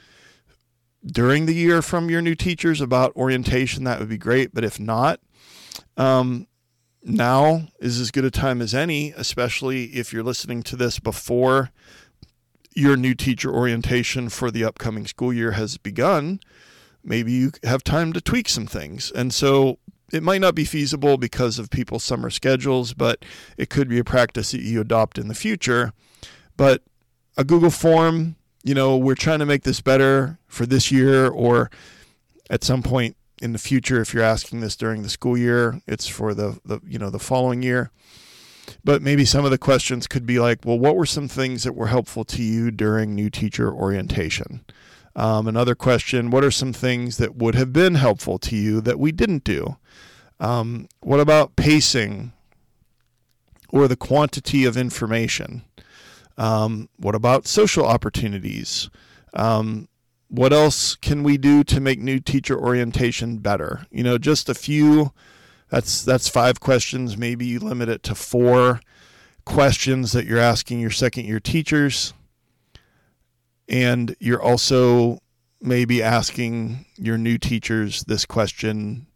during 1.05 1.45
the 1.45 1.55
year 1.55 1.81
from 1.81 2.09
your 2.09 2.21
new 2.21 2.35
teachers 2.35 2.81
about 2.81 3.15
orientation, 3.15 3.85
that 3.85 3.99
would 3.99 4.09
be 4.09 4.17
great. 4.17 4.53
But 4.53 4.65
if 4.65 4.77
not, 4.77 5.21
um, 5.95 6.47
now 7.01 7.67
is 7.79 7.97
as 7.99 8.11
good 8.11 8.25
a 8.25 8.31
time 8.31 8.61
as 8.61 8.73
any, 8.73 9.11
especially 9.15 9.85
if 9.85 10.11
you're 10.11 10.21
listening 10.21 10.63
to 10.63 10.75
this 10.75 10.99
before 10.99 11.71
your 12.75 12.97
new 12.97 13.13
teacher 13.13 13.53
orientation 13.53 14.27
for 14.27 14.51
the 14.51 14.65
upcoming 14.65 15.07
school 15.07 15.31
year 15.31 15.51
has 15.51 15.77
begun 15.77 16.41
maybe 17.03 17.31
you 17.31 17.51
have 17.63 17.83
time 17.83 18.13
to 18.13 18.21
tweak 18.21 18.49
some 18.49 18.65
things. 18.65 19.11
And 19.11 19.33
so 19.33 19.79
it 20.11 20.23
might 20.23 20.41
not 20.41 20.55
be 20.55 20.65
feasible 20.65 21.17
because 21.17 21.59
of 21.59 21.69
people's 21.69 22.03
summer 22.03 22.29
schedules, 22.29 22.93
but 22.93 23.25
it 23.57 23.69
could 23.69 23.89
be 23.89 23.99
a 23.99 24.03
practice 24.03 24.51
that 24.51 24.61
you 24.61 24.81
adopt 24.81 25.17
in 25.17 25.27
the 25.27 25.35
future. 25.35 25.91
But 26.55 26.83
a 27.35 27.43
Google 27.43 27.71
form, 27.71 28.35
you 28.63 28.73
know, 28.73 28.95
we're 28.95 29.15
trying 29.15 29.39
to 29.39 29.45
make 29.45 29.63
this 29.63 29.81
better 29.81 30.37
for 30.47 30.65
this 30.65 30.91
year 30.91 31.27
or 31.27 31.71
at 32.49 32.63
some 32.63 32.83
point 32.83 33.15
in 33.41 33.51
the 33.51 33.59
future 33.59 33.99
if 33.99 34.13
you're 34.13 34.23
asking 34.23 34.61
this 34.61 34.75
during 34.75 35.01
the 35.01 35.09
school 35.09 35.37
year, 35.37 35.81
it's 35.87 36.07
for 36.07 36.33
the, 36.33 36.59
the 36.63 36.79
you 36.87 36.99
know, 36.99 37.09
the 37.09 37.19
following 37.19 37.61
year. 37.61 37.91
But 38.83 39.01
maybe 39.01 39.25
some 39.25 39.43
of 39.43 39.51
the 39.51 39.57
questions 39.57 40.07
could 40.07 40.25
be 40.25 40.39
like, 40.39 40.59
well, 40.63 40.79
what 40.79 40.95
were 40.95 41.05
some 41.05 41.27
things 41.27 41.63
that 41.63 41.73
were 41.73 41.87
helpful 41.87 42.23
to 42.25 42.41
you 42.41 42.71
during 42.71 43.13
new 43.13 43.29
teacher 43.29 43.73
orientation? 43.73 44.63
Um, 45.15 45.47
another 45.47 45.75
question 45.75 46.31
What 46.31 46.43
are 46.43 46.51
some 46.51 46.73
things 46.73 47.17
that 47.17 47.35
would 47.35 47.55
have 47.55 47.71
been 47.71 47.95
helpful 47.95 48.39
to 48.39 48.55
you 48.55 48.81
that 48.81 48.99
we 48.99 49.11
didn't 49.11 49.43
do? 49.43 49.77
Um, 50.39 50.87
what 51.01 51.19
about 51.19 51.55
pacing 51.55 52.33
or 53.69 53.87
the 53.87 53.95
quantity 53.95 54.65
of 54.65 54.75
information? 54.75 55.63
Um, 56.37 56.89
what 56.97 57.15
about 57.15 57.47
social 57.47 57.85
opportunities? 57.85 58.89
Um, 59.33 59.87
what 60.29 60.51
else 60.51 60.95
can 60.95 61.21
we 61.21 61.37
do 61.37 61.63
to 61.65 61.79
make 61.79 61.99
new 61.99 62.19
teacher 62.19 62.59
orientation 62.59 63.37
better? 63.37 63.85
You 63.91 64.03
know, 64.03 64.17
just 64.17 64.49
a 64.49 64.55
few. 64.55 65.13
That's 65.69 66.03
that's 66.03 66.27
five 66.27 66.59
questions. 66.59 67.17
Maybe 67.17 67.45
you 67.45 67.59
limit 67.59 67.89
it 67.89 68.03
to 68.03 68.15
four 68.15 68.81
questions 69.45 70.11
that 70.13 70.25
you're 70.25 70.39
asking 70.39 70.79
your 70.79 70.89
second 70.89 71.25
year 71.25 71.39
teachers 71.39 72.13
and 73.67 74.15
you're 74.19 74.41
also 74.41 75.19
maybe 75.61 76.03
asking 76.03 76.85
your 76.97 77.17
new 77.17 77.37
teachers 77.37 78.03
this 78.03 78.25
question 78.25 79.07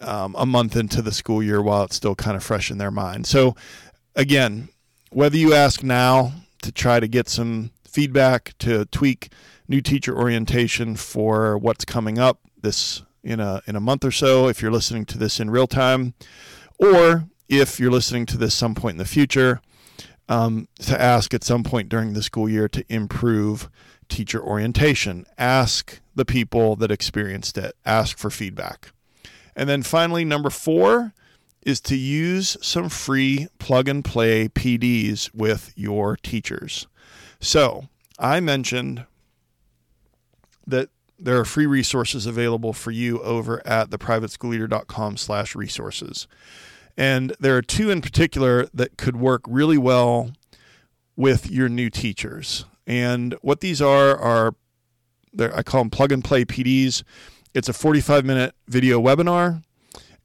um, 0.00 0.34
a 0.38 0.46
month 0.46 0.76
into 0.76 1.02
the 1.02 1.12
school 1.12 1.42
year 1.42 1.62
while 1.62 1.84
it's 1.84 1.96
still 1.96 2.14
kind 2.14 2.36
of 2.36 2.42
fresh 2.42 2.70
in 2.70 2.78
their 2.78 2.90
mind. 2.90 3.26
So, 3.26 3.54
again, 4.16 4.68
whether 5.10 5.36
you 5.36 5.52
ask 5.52 5.82
now 5.82 6.32
to 6.62 6.72
try 6.72 7.00
to 7.00 7.08
get 7.08 7.28
some 7.28 7.70
feedback 7.86 8.56
to 8.58 8.84
tweak 8.86 9.32
new 9.68 9.80
teacher 9.80 10.16
orientation 10.16 10.96
for 10.96 11.58
what's 11.58 11.84
coming 11.84 12.18
up 12.18 12.40
this 12.62 13.02
in 13.22 13.40
a 13.40 13.62
in 13.66 13.76
a 13.76 13.80
month 13.80 14.04
or 14.04 14.10
so 14.10 14.48
if 14.48 14.62
you're 14.62 14.70
listening 14.70 15.04
to 15.04 15.18
this 15.18 15.40
in 15.40 15.50
real 15.50 15.66
time 15.66 16.14
or 16.78 17.26
if 17.48 17.78
you're 17.78 17.90
listening 17.90 18.24
to 18.26 18.38
this 18.38 18.54
some 18.54 18.74
point 18.74 18.94
in 18.94 18.98
the 18.98 19.04
future 19.04 19.60
um, 20.30 20.68
to 20.78 20.98
ask 20.98 21.34
at 21.34 21.44
some 21.44 21.64
point 21.64 21.88
during 21.88 22.14
the 22.14 22.22
school 22.22 22.48
year 22.48 22.68
to 22.68 22.84
improve 22.88 23.68
teacher 24.08 24.40
orientation. 24.40 25.26
Ask 25.36 26.00
the 26.14 26.24
people 26.24 26.76
that 26.76 26.90
experienced 26.90 27.58
it, 27.58 27.74
ask 27.84 28.16
for 28.16 28.30
feedback. 28.30 28.92
And 29.56 29.68
then 29.68 29.82
finally, 29.82 30.24
number 30.24 30.48
four 30.48 31.12
is 31.62 31.80
to 31.82 31.96
use 31.96 32.56
some 32.62 32.88
free 32.88 33.48
plug 33.58 33.88
and 33.88 34.04
play 34.04 34.48
PDs 34.48 35.34
with 35.34 35.72
your 35.76 36.16
teachers. 36.16 36.86
So 37.40 37.88
I 38.18 38.40
mentioned 38.40 39.04
that 40.66 40.90
there 41.18 41.38
are 41.38 41.44
free 41.44 41.66
resources 41.66 42.24
available 42.24 42.72
for 42.72 42.92
you 42.92 43.20
over 43.22 43.66
at 43.66 43.90
theprivateschoolleader.com 43.90 45.16
slash 45.16 45.54
resources. 45.56 46.28
And 47.00 47.34
there 47.40 47.56
are 47.56 47.62
two 47.62 47.88
in 47.88 48.02
particular 48.02 48.66
that 48.74 48.98
could 48.98 49.16
work 49.16 49.40
really 49.48 49.78
well 49.78 50.32
with 51.16 51.50
your 51.50 51.66
new 51.66 51.88
teachers. 51.88 52.66
And 52.86 53.34
what 53.40 53.60
these 53.60 53.80
are 53.80 54.18
are 54.18 54.54
I 55.38 55.62
call 55.62 55.80
them 55.80 55.88
plug 55.88 56.12
and 56.12 56.22
play 56.22 56.44
PDs. 56.44 57.02
It's 57.54 57.70
a 57.70 57.72
45 57.72 58.26
minute 58.26 58.54
video 58.68 59.00
webinar, 59.00 59.62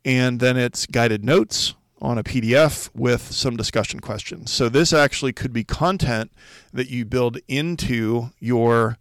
and 0.03 0.41
then 0.41 0.57
it's 0.57 0.85
guided 0.85 1.23
notes 1.23 1.75
on 2.01 2.17
a 2.17 2.25
PDF 2.25 2.89
with 2.93 3.31
some 3.31 3.55
discussion 3.55 4.01
questions. 4.01 4.51
So 4.51 4.67
this 4.67 4.91
actually 4.91 5.31
could 5.31 5.53
be 5.53 5.63
content 5.63 6.33
that 6.73 6.89
you 6.89 7.05
build 7.05 7.37
into 7.47 8.31
your 8.41 8.97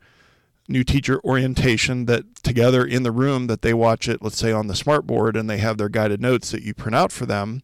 new 0.69 0.85
teacher 0.85 1.21
orientation 1.25 2.07
that 2.07 2.37
together 2.37 2.85
in 2.85 3.03
the 3.03 3.13
room 3.13 3.47
that 3.49 3.63
they 3.63 3.75
watch 3.75 4.09
it, 4.09 4.23
let's 4.23 4.39
say 4.39 4.53
on 4.53 4.67
the 4.67 4.75
smartboard, 4.75 5.39
and 5.39 5.49
they 5.49 5.59
have 5.59 5.79
their 5.79 5.89
guided 5.89 6.21
notes 6.21 6.51
that 6.51 6.63
you 6.63 6.75
print 6.75 6.95
out 6.95 7.13
for 7.13 7.27
them. 7.27 7.63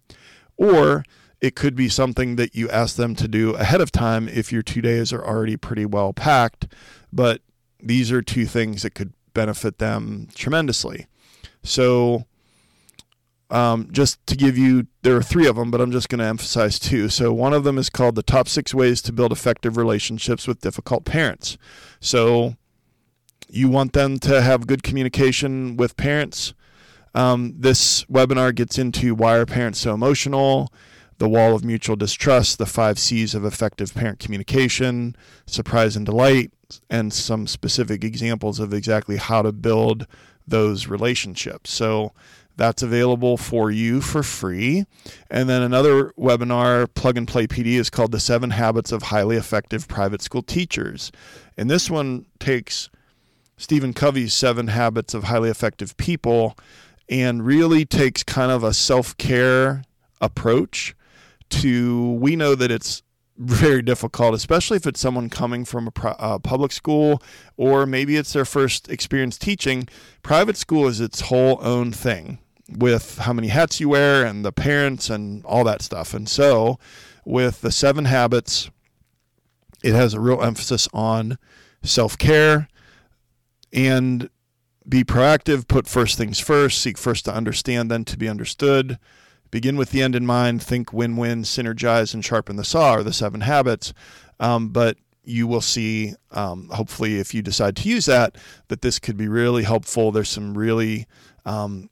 Or 0.56 1.04
it 1.40 1.56
could 1.56 1.74
be 1.74 1.88
something 1.88 2.36
that 2.36 2.54
you 2.54 2.68
ask 2.68 2.96
them 2.96 3.14
to 3.16 3.26
do 3.26 3.54
ahead 3.54 3.80
of 3.80 3.90
time 3.90 4.28
if 4.28 4.52
your 4.52 4.62
two 4.62 4.82
days 4.82 5.12
are 5.12 5.24
already 5.24 5.56
pretty 5.56 5.86
well 5.86 6.12
packed. 6.12 6.68
But 7.12 7.40
these 7.82 8.12
are 8.12 8.20
two 8.20 8.46
things 8.46 8.82
that 8.82 8.94
could 8.94 9.14
benefit 9.32 9.78
them 9.78 10.28
tremendously. 10.34 11.06
So, 11.62 12.26
um, 13.50 13.88
just 13.90 14.24
to 14.26 14.36
give 14.36 14.56
you, 14.56 14.86
there 15.02 15.16
are 15.16 15.22
three 15.22 15.46
of 15.46 15.56
them, 15.56 15.70
but 15.70 15.80
I'm 15.80 15.90
just 15.90 16.08
going 16.08 16.20
to 16.20 16.24
emphasize 16.24 16.78
two. 16.78 17.08
So, 17.08 17.32
one 17.32 17.52
of 17.52 17.64
them 17.64 17.78
is 17.78 17.90
called 17.90 18.14
the 18.14 18.22
top 18.22 18.48
six 18.48 18.74
ways 18.74 19.02
to 19.02 19.12
build 19.12 19.32
effective 19.32 19.76
relationships 19.76 20.46
with 20.46 20.60
difficult 20.60 21.04
parents. 21.04 21.56
So, 22.00 22.56
you 23.52 23.68
want 23.68 23.92
them 23.92 24.18
to 24.20 24.42
have 24.42 24.66
good 24.66 24.82
communication 24.82 25.76
with 25.76 25.96
parents. 25.96 26.54
Um, 27.14 27.54
this 27.58 28.04
webinar 28.04 28.54
gets 28.54 28.78
into 28.78 29.14
why 29.14 29.36
are 29.36 29.46
parents 29.46 29.80
so 29.80 29.94
emotional, 29.94 30.72
the 31.18 31.28
wall 31.28 31.54
of 31.54 31.64
mutual 31.64 31.96
distrust, 31.96 32.58
the 32.58 32.66
five 32.66 32.98
C's 32.98 33.34
of 33.34 33.44
effective 33.44 33.94
parent 33.94 34.18
communication, 34.18 35.16
surprise 35.46 35.96
and 35.96 36.06
delight, 36.06 36.52
and 36.88 37.12
some 37.12 37.46
specific 37.46 38.04
examples 38.04 38.60
of 38.60 38.72
exactly 38.72 39.16
how 39.16 39.42
to 39.42 39.52
build 39.52 40.06
those 40.46 40.86
relationships. 40.86 41.70
So 41.72 42.12
that's 42.56 42.82
available 42.82 43.36
for 43.36 43.70
you 43.70 44.00
for 44.00 44.22
free. 44.22 44.84
And 45.30 45.48
then 45.48 45.62
another 45.62 46.12
webinar, 46.18 46.92
Plug 46.94 47.16
and 47.16 47.26
Play 47.26 47.46
PD, 47.46 47.74
is 47.74 47.90
called 47.90 48.12
The 48.12 48.20
Seven 48.20 48.50
Habits 48.50 48.92
of 48.92 49.04
Highly 49.04 49.36
Effective 49.36 49.88
Private 49.88 50.22
School 50.22 50.42
Teachers. 50.42 51.10
And 51.56 51.70
this 51.70 51.90
one 51.90 52.26
takes 52.38 52.90
Stephen 53.60 53.92
Covey's 53.92 54.32
Seven 54.32 54.68
Habits 54.68 55.12
of 55.12 55.24
Highly 55.24 55.50
Effective 55.50 55.94
People 55.98 56.56
and 57.10 57.44
really 57.44 57.84
takes 57.84 58.22
kind 58.22 58.50
of 58.50 58.64
a 58.64 58.72
self 58.72 59.14
care 59.18 59.84
approach 60.18 60.96
to, 61.50 62.12
we 62.14 62.36
know 62.36 62.54
that 62.54 62.70
it's 62.70 63.02
very 63.36 63.82
difficult, 63.82 64.34
especially 64.34 64.78
if 64.78 64.86
it's 64.86 64.98
someone 64.98 65.28
coming 65.28 65.66
from 65.66 65.88
a 65.88 66.08
uh, 66.08 66.38
public 66.38 66.72
school 66.72 67.22
or 67.58 67.84
maybe 67.84 68.16
it's 68.16 68.32
their 68.32 68.46
first 68.46 68.88
experience 68.88 69.36
teaching. 69.36 69.86
Private 70.22 70.56
school 70.56 70.88
is 70.88 70.98
its 70.98 71.20
whole 71.20 71.58
own 71.60 71.92
thing 71.92 72.38
with 72.66 73.18
how 73.18 73.34
many 73.34 73.48
hats 73.48 73.78
you 73.78 73.90
wear 73.90 74.24
and 74.24 74.42
the 74.42 74.52
parents 74.52 75.10
and 75.10 75.44
all 75.44 75.64
that 75.64 75.82
stuff. 75.82 76.14
And 76.14 76.26
so, 76.26 76.78
with 77.26 77.60
the 77.60 77.70
seven 77.70 78.06
habits, 78.06 78.70
it 79.84 79.92
has 79.92 80.14
a 80.14 80.20
real 80.20 80.42
emphasis 80.42 80.88
on 80.94 81.36
self 81.82 82.16
care 82.16 82.66
and 83.72 84.28
be 84.88 85.04
proactive, 85.04 85.68
put 85.68 85.86
first 85.86 86.18
things 86.18 86.40
first, 86.40 86.80
seek 86.80 86.98
first 86.98 87.24
to 87.26 87.34
understand, 87.34 87.90
then 87.90 88.04
to 88.06 88.16
be 88.16 88.28
understood 88.28 88.98
begin 89.50 89.76
with 89.76 89.90
the 89.90 90.02
end 90.02 90.14
in 90.14 90.26
mind, 90.26 90.62
think 90.62 90.92
win 90.92 91.16
win, 91.16 91.42
synergize, 91.42 92.14
and 92.14 92.24
sharpen 92.24 92.56
the 92.56 92.64
saw 92.64 92.92
are 92.92 93.02
the 93.02 93.12
seven 93.12 93.42
habits. 93.42 93.92
Um, 94.38 94.68
but 94.68 94.96
you 95.24 95.46
will 95.46 95.60
see, 95.60 96.14
um, 96.30 96.68
hopefully, 96.72 97.18
if 97.18 97.34
you 97.34 97.42
decide 97.42 97.76
to 97.76 97.88
use 97.88 98.06
that, 98.06 98.36
that 98.68 98.82
this 98.82 98.98
could 98.98 99.16
be 99.16 99.28
really 99.28 99.64
helpful. 99.64 100.12
There's 100.12 100.28
some 100.28 100.56
really 100.56 101.06
um, 101.44 101.90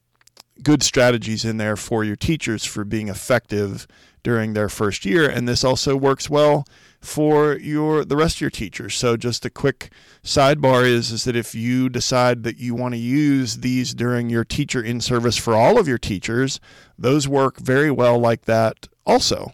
good 0.62 0.82
strategies 0.82 1.44
in 1.44 1.56
there 1.56 1.76
for 1.76 2.04
your 2.04 2.16
teachers 2.16 2.64
for 2.64 2.84
being 2.84 3.08
effective 3.08 3.86
during 4.22 4.54
their 4.54 4.68
first 4.68 5.04
year. 5.04 5.28
And 5.28 5.46
this 5.46 5.62
also 5.62 5.96
works 5.96 6.30
well 6.30 6.64
for 7.00 7.54
your 7.54 8.04
the 8.04 8.16
rest 8.16 8.36
of 8.36 8.40
your 8.40 8.50
teachers. 8.50 8.96
So 8.96 9.16
just 9.16 9.44
a 9.44 9.50
quick 9.50 9.92
sidebar 10.24 10.84
is 10.84 11.10
is 11.12 11.24
that 11.24 11.36
if 11.36 11.54
you 11.54 11.88
decide 11.88 12.42
that 12.42 12.58
you 12.58 12.74
want 12.74 12.94
to 12.94 12.98
use 12.98 13.58
these 13.58 13.94
during 13.94 14.30
your 14.30 14.44
teacher 14.44 14.82
in 14.82 15.00
service 15.00 15.36
for 15.36 15.54
all 15.54 15.78
of 15.78 15.86
your 15.86 15.98
teachers, 15.98 16.60
those 16.98 17.28
work 17.28 17.58
very 17.58 17.90
well 17.90 18.18
like 18.18 18.46
that 18.46 18.88
also. 19.06 19.52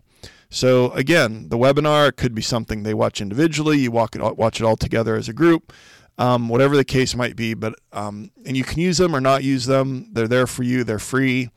So 0.55 0.93
again, 0.93 1.49
the 1.49 1.59
webinar 1.59 2.15
could 2.15 2.35
be 2.35 2.43
something 2.43 2.83
they 2.83 2.95
watch 2.95 3.21
individually. 3.21 3.79
You 3.79 3.91
walk 3.91 4.15
it, 4.15 4.37
watch 4.37 4.61
it 4.61 4.65
all 4.65 4.77
together 4.77 5.17
as 5.17 5.29
a 5.29 5.33
group, 5.33 5.73
um, 6.17 6.49
whatever 6.49 6.77
the 6.77 6.85
case 6.85 7.15
might 7.17 7.35
be. 7.37 7.55
But 7.55 7.75
um, 7.93 8.31
and 8.47 8.57
you 8.57 8.65
can 8.65 8.79
use 8.79 8.99
them 8.99 9.15
or 9.15 9.21
not 9.21 9.43
use 9.43 9.67
them. 9.67 10.09
They're 10.13 10.29
there 10.29 10.47
for 10.47 10.63
you. 10.63 10.85
They're 10.85 10.99
free, 11.01 11.51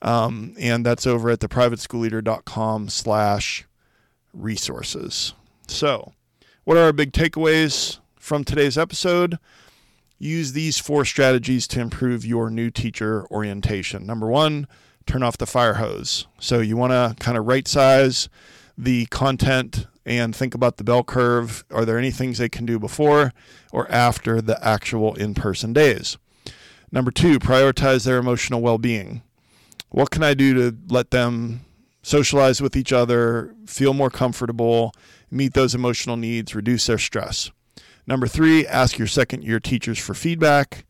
um, 0.00 0.54
and 0.58 0.84
that's 0.84 1.06
over 1.06 1.30
at 1.30 1.40
theprivateschoolleader.com 1.40 2.88
slash 2.88 3.67
resources. 4.32 5.34
So, 5.66 6.12
what 6.64 6.76
are 6.76 6.84
our 6.84 6.92
big 6.92 7.12
takeaways 7.12 7.98
from 8.16 8.44
today's 8.44 8.78
episode? 8.78 9.38
Use 10.18 10.52
these 10.52 10.78
four 10.78 11.04
strategies 11.04 11.68
to 11.68 11.80
improve 11.80 12.24
your 12.24 12.50
new 12.50 12.70
teacher 12.70 13.26
orientation. 13.30 14.06
Number 14.06 14.26
one, 14.26 14.66
turn 15.06 15.22
off 15.22 15.38
the 15.38 15.46
fire 15.46 15.74
hose. 15.74 16.26
So, 16.38 16.60
you 16.60 16.76
want 16.76 16.92
to 16.92 17.22
kind 17.22 17.38
of 17.38 17.46
right 17.46 17.66
size 17.66 18.28
the 18.76 19.06
content 19.06 19.86
and 20.06 20.34
think 20.34 20.54
about 20.54 20.78
the 20.78 20.84
bell 20.84 21.04
curve. 21.04 21.64
Are 21.70 21.84
there 21.84 21.98
any 21.98 22.10
things 22.10 22.38
they 22.38 22.48
can 22.48 22.64
do 22.64 22.78
before 22.78 23.32
or 23.72 23.90
after 23.90 24.40
the 24.40 24.62
actual 24.66 25.14
in 25.14 25.34
person 25.34 25.72
days? 25.72 26.16
Number 26.90 27.10
two, 27.10 27.38
prioritize 27.38 28.04
their 28.04 28.16
emotional 28.16 28.62
well 28.62 28.78
being. 28.78 29.22
What 29.90 30.10
can 30.10 30.22
I 30.22 30.34
do 30.34 30.54
to 30.54 30.76
let 30.88 31.10
them 31.10 31.60
socialize 32.02 32.60
with 32.60 32.76
each 32.76 32.92
other, 32.92 33.54
feel 33.66 33.94
more 33.94 34.10
comfortable, 34.10 34.92
meet 35.30 35.54
those 35.54 35.74
emotional 35.74 36.16
needs, 36.16 36.54
reduce 36.54 36.86
their 36.86 36.98
stress. 36.98 37.50
Number 38.06 38.26
three, 38.26 38.66
ask 38.66 38.98
your 38.98 39.06
second 39.06 39.44
year 39.44 39.60
teachers 39.60 39.98
for 39.98 40.14
feedback. 40.14 40.84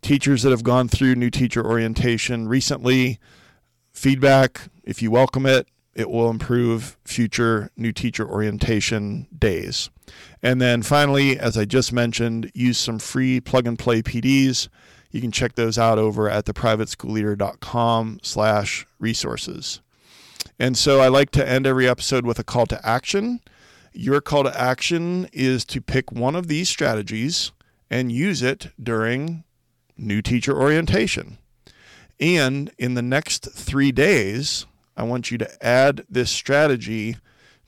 Teachers 0.00 0.42
that 0.42 0.50
have 0.50 0.64
gone 0.64 0.88
through 0.88 1.14
new 1.14 1.30
teacher 1.30 1.64
orientation 1.64 2.48
recently, 2.48 3.18
feedback, 3.92 4.70
if 4.84 5.02
you 5.02 5.10
welcome 5.10 5.46
it, 5.46 5.68
it 5.94 6.10
will 6.10 6.30
improve 6.30 6.98
future 7.04 7.70
new 7.76 7.90
teacher 7.90 8.28
orientation 8.28 9.26
days. 9.36 9.90
And 10.42 10.60
then 10.60 10.82
finally, 10.82 11.38
as 11.38 11.56
I 11.56 11.64
just 11.64 11.92
mentioned, 11.92 12.52
use 12.54 12.78
some 12.78 12.98
free 12.98 13.40
plug 13.40 13.66
and 13.66 13.78
play 13.78 14.02
PDs. 14.02 14.68
You 15.10 15.20
can 15.20 15.32
check 15.32 15.54
those 15.54 15.78
out 15.78 15.98
over 15.98 16.28
at 16.28 16.44
theprivateschoolleader.com 16.44 18.20
slash 18.22 18.86
resources. 18.98 19.80
And 20.58 20.76
so 20.76 21.00
I 21.00 21.08
like 21.08 21.30
to 21.32 21.46
end 21.46 21.66
every 21.66 21.88
episode 21.88 22.24
with 22.24 22.38
a 22.38 22.44
call 22.44 22.66
to 22.66 22.86
action. 22.86 23.40
Your 23.92 24.20
call 24.20 24.44
to 24.44 24.60
action 24.60 25.28
is 25.32 25.64
to 25.66 25.80
pick 25.80 26.10
one 26.10 26.34
of 26.34 26.48
these 26.48 26.68
strategies 26.68 27.52
and 27.90 28.10
use 28.10 28.42
it 28.42 28.68
during 28.82 29.44
new 29.96 30.22
teacher 30.22 30.56
orientation. 30.56 31.38
And 32.18 32.72
in 32.78 32.94
the 32.94 33.02
next 33.02 33.50
three 33.52 33.92
days, 33.92 34.66
I 34.96 35.02
want 35.02 35.30
you 35.30 35.38
to 35.38 35.64
add 35.66 36.04
this 36.08 36.30
strategy 36.30 37.16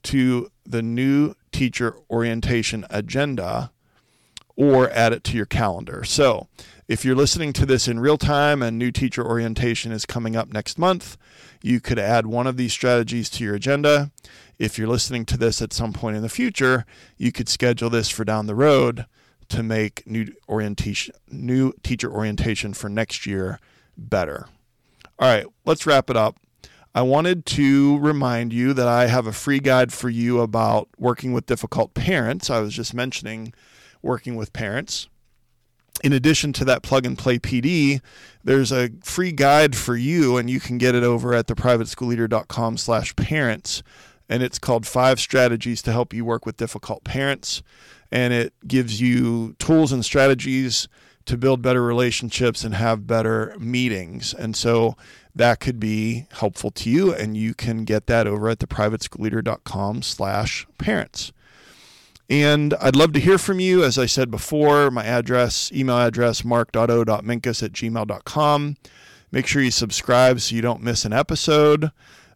to 0.04 0.50
the 0.64 0.82
new 0.82 1.34
teacher 1.52 1.96
orientation 2.10 2.86
agenda 2.88 3.70
or 4.56 4.90
add 4.90 5.12
it 5.12 5.24
to 5.24 5.36
your 5.36 5.46
calendar. 5.46 6.04
So, 6.04 6.48
if 6.88 7.04
you're 7.04 7.14
listening 7.14 7.52
to 7.52 7.66
this 7.66 7.86
in 7.86 8.00
real 8.00 8.16
time 8.16 8.62
and 8.62 8.78
new 8.78 8.90
teacher 8.90 9.24
orientation 9.24 9.92
is 9.92 10.06
coming 10.06 10.34
up 10.34 10.50
next 10.50 10.78
month, 10.78 11.18
you 11.62 11.80
could 11.80 11.98
add 11.98 12.26
one 12.26 12.46
of 12.46 12.56
these 12.56 12.72
strategies 12.72 13.28
to 13.30 13.44
your 13.44 13.54
agenda. 13.54 14.10
If 14.58 14.78
you're 14.78 14.88
listening 14.88 15.24
to 15.26 15.36
this 15.36 15.62
at 15.62 15.72
some 15.72 15.92
point 15.92 16.16
in 16.16 16.22
the 16.22 16.28
future, 16.28 16.84
you 17.16 17.32
could 17.32 17.48
schedule 17.48 17.90
this 17.90 18.08
for 18.08 18.24
down 18.24 18.46
the 18.46 18.54
road 18.54 19.06
to 19.48 19.62
make 19.62 20.06
new 20.06 20.32
orientation 20.48 21.14
new 21.30 21.72
teacher 21.82 22.10
orientation 22.10 22.74
for 22.74 22.88
next 22.88 23.24
year 23.24 23.58
better. 23.96 24.46
All 25.18 25.28
right, 25.28 25.46
let's 25.64 25.86
wrap 25.86 26.10
it 26.10 26.16
up. 26.16 26.36
I 26.94 27.02
wanted 27.02 27.46
to 27.46 27.98
remind 27.98 28.52
you 28.52 28.72
that 28.72 28.88
I 28.88 29.06
have 29.06 29.26
a 29.26 29.32
free 29.32 29.60
guide 29.60 29.92
for 29.92 30.08
you 30.08 30.40
about 30.40 30.88
working 30.98 31.32
with 31.32 31.46
difficult 31.46 31.94
parents. 31.94 32.50
I 32.50 32.60
was 32.60 32.74
just 32.74 32.94
mentioning 32.94 33.52
working 34.02 34.36
with 34.36 34.52
parents 34.52 35.08
in 36.02 36.12
addition 36.12 36.52
to 36.54 36.64
that 36.66 36.82
plug 36.82 37.06
and 37.06 37.18
play 37.18 37.38
PD, 37.38 38.00
there's 38.44 38.72
a 38.72 38.90
free 39.02 39.32
guide 39.32 39.76
for 39.76 39.96
you, 39.96 40.36
and 40.36 40.48
you 40.48 40.60
can 40.60 40.78
get 40.78 40.94
it 40.94 41.02
over 41.02 41.34
at 41.34 41.46
theprivateschoolleader.com 41.46 42.76
slash 42.76 43.14
parents. 43.16 43.82
And 44.28 44.42
it's 44.42 44.58
called 44.58 44.86
Five 44.86 45.20
Strategies 45.20 45.82
to 45.82 45.92
Help 45.92 46.12
You 46.12 46.24
Work 46.24 46.44
with 46.44 46.56
Difficult 46.56 47.04
Parents. 47.04 47.62
And 48.12 48.32
it 48.32 48.52
gives 48.66 49.00
you 49.00 49.54
tools 49.58 49.92
and 49.92 50.04
strategies 50.04 50.88
to 51.26 51.36
build 51.36 51.60
better 51.60 51.82
relationships 51.82 52.64
and 52.64 52.74
have 52.74 53.06
better 53.06 53.54
meetings. 53.58 54.32
And 54.32 54.56
so 54.56 54.96
that 55.34 55.60
could 55.60 55.78
be 55.78 56.26
helpful 56.32 56.70
to 56.72 56.90
you. 56.90 57.14
And 57.14 57.36
you 57.36 57.54
can 57.54 57.84
get 57.84 58.06
that 58.06 58.26
over 58.26 58.48
at 58.48 58.58
theprivateschoolleader.com 58.58 60.02
slash 60.02 60.66
parents. 60.78 61.32
And 62.30 62.74
I'd 62.74 62.96
love 62.96 63.12
to 63.14 63.20
hear 63.20 63.38
from 63.38 63.58
you. 63.58 63.82
As 63.82 63.98
I 63.98 64.06
said 64.06 64.30
before, 64.30 64.90
my 64.90 65.04
address, 65.04 65.72
email 65.72 65.98
address, 65.98 66.44
mark.o.minkus 66.44 67.62
at 67.62 67.72
gmail.com. 67.72 68.76
Make 69.30 69.46
sure 69.46 69.62
you 69.62 69.70
subscribe 69.70 70.40
so 70.40 70.54
you 70.54 70.62
don't 70.62 70.82
miss 70.82 71.04
an 71.04 71.12
episode. 71.12 71.90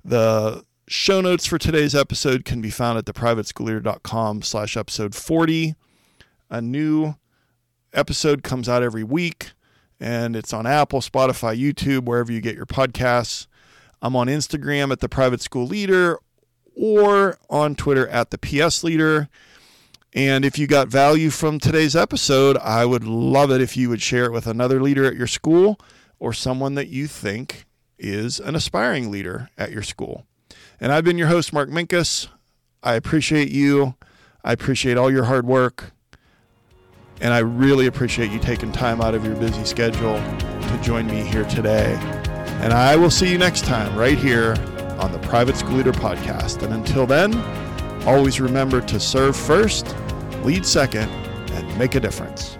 The 0.04 0.64
show 0.88 1.20
notes 1.20 1.46
for 1.46 1.58
today's 1.58 1.94
episode 1.94 2.44
can 2.44 2.60
be 2.60 2.70
found 2.70 2.98
at 2.98 3.04
theprivateschoolleader.com 3.04 4.42
slash 4.42 4.76
episode 4.76 5.14
40. 5.14 5.74
A 6.50 6.60
new 6.60 7.14
episode 7.92 8.42
comes 8.42 8.68
out 8.68 8.82
every 8.82 9.04
week, 9.04 9.52
and 10.00 10.34
it's 10.36 10.52
on 10.52 10.66
Apple, 10.66 11.00
Spotify, 11.00 11.58
YouTube, 11.58 12.04
wherever 12.04 12.32
you 12.32 12.40
get 12.40 12.56
your 12.56 12.66
podcasts. 12.66 13.46
I'm 14.00 14.16
on 14.16 14.26
Instagram 14.26 14.90
at 14.90 15.00
the 15.00 15.08
Private 15.08 15.40
School 15.40 15.66
Leader 15.66 16.18
or 16.74 17.38
on 17.48 17.74
Twitter 17.74 18.08
at 18.08 18.30
the 18.30 18.38
PS 18.38 18.82
Leader. 18.82 19.28
And 20.14 20.44
if 20.44 20.58
you 20.58 20.66
got 20.66 20.88
value 20.88 21.30
from 21.30 21.58
today's 21.58 21.96
episode, 21.96 22.58
I 22.58 22.84
would 22.84 23.04
love 23.04 23.50
it 23.50 23.62
if 23.62 23.76
you 23.76 23.88
would 23.88 24.02
share 24.02 24.26
it 24.26 24.32
with 24.32 24.46
another 24.46 24.82
leader 24.82 25.04
at 25.06 25.16
your 25.16 25.26
school 25.26 25.80
or 26.18 26.34
someone 26.34 26.74
that 26.74 26.88
you 26.88 27.06
think 27.06 27.64
is 27.98 28.38
an 28.38 28.54
aspiring 28.54 29.10
leader 29.10 29.48
at 29.56 29.72
your 29.72 29.82
school. 29.82 30.26
And 30.78 30.92
I've 30.92 31.04
been 31.04 31.16
your 31.16 31.28
host, 31.28 31.52
Mark 31.52 31.70
Minkus. 31.70 32.28
I 32.82 32.94
appreciate 32.94 33.50
you. 33.50 33.94
I 34.44 34.52
appreciate 34.52 34.98
all 34.98 35.10
your 35.10 35.24
hard 35.24 35.46
work. 35.46 35.92
And 37.20 37.32
I 37.32 37.38
really 37.38 37.86
appreciate 37.86 38.30
you 38.32 38.38
taking 38.38 38.72
time 38.72 39.00
out 39.00 39.14
of 39.14 39.24
your 39.24 39.36
busy 39.36 39.64
schedule 39.64 40.16
to 40.16 40.80
join 40.82 41.06
me 41.06 41.22
here 41.22 41.44
today. 41.44 41.94
And 42.60 42.72
I 42.72 42.96
will 42.96 43.10
see 43.10 43.30
you 43.30 43.38
next 43.38 43.64
time 43.64 43.96
right 43.96 44.18
here 44.18 44.56
on 44.98 45.12
the 45.12 45.20
Private 45.20 45.56
School 45.56 45.76
Leader 45.76 45.92
Podcast. 45.92 46.62
And 46.62 46.74
until 46.74 47.06
then, 47.06 47.34
always 48.06 48.40
remember 48.40 48.80
to 48.82 49.00
serve 49.00 49.36
first, 49.36 49.86
lead 50.44 50.66
second, 50.66 51.08
and 51.52 51.78
make 51.78 51.94
a 51.94 52.00
difference. 52.00 52.58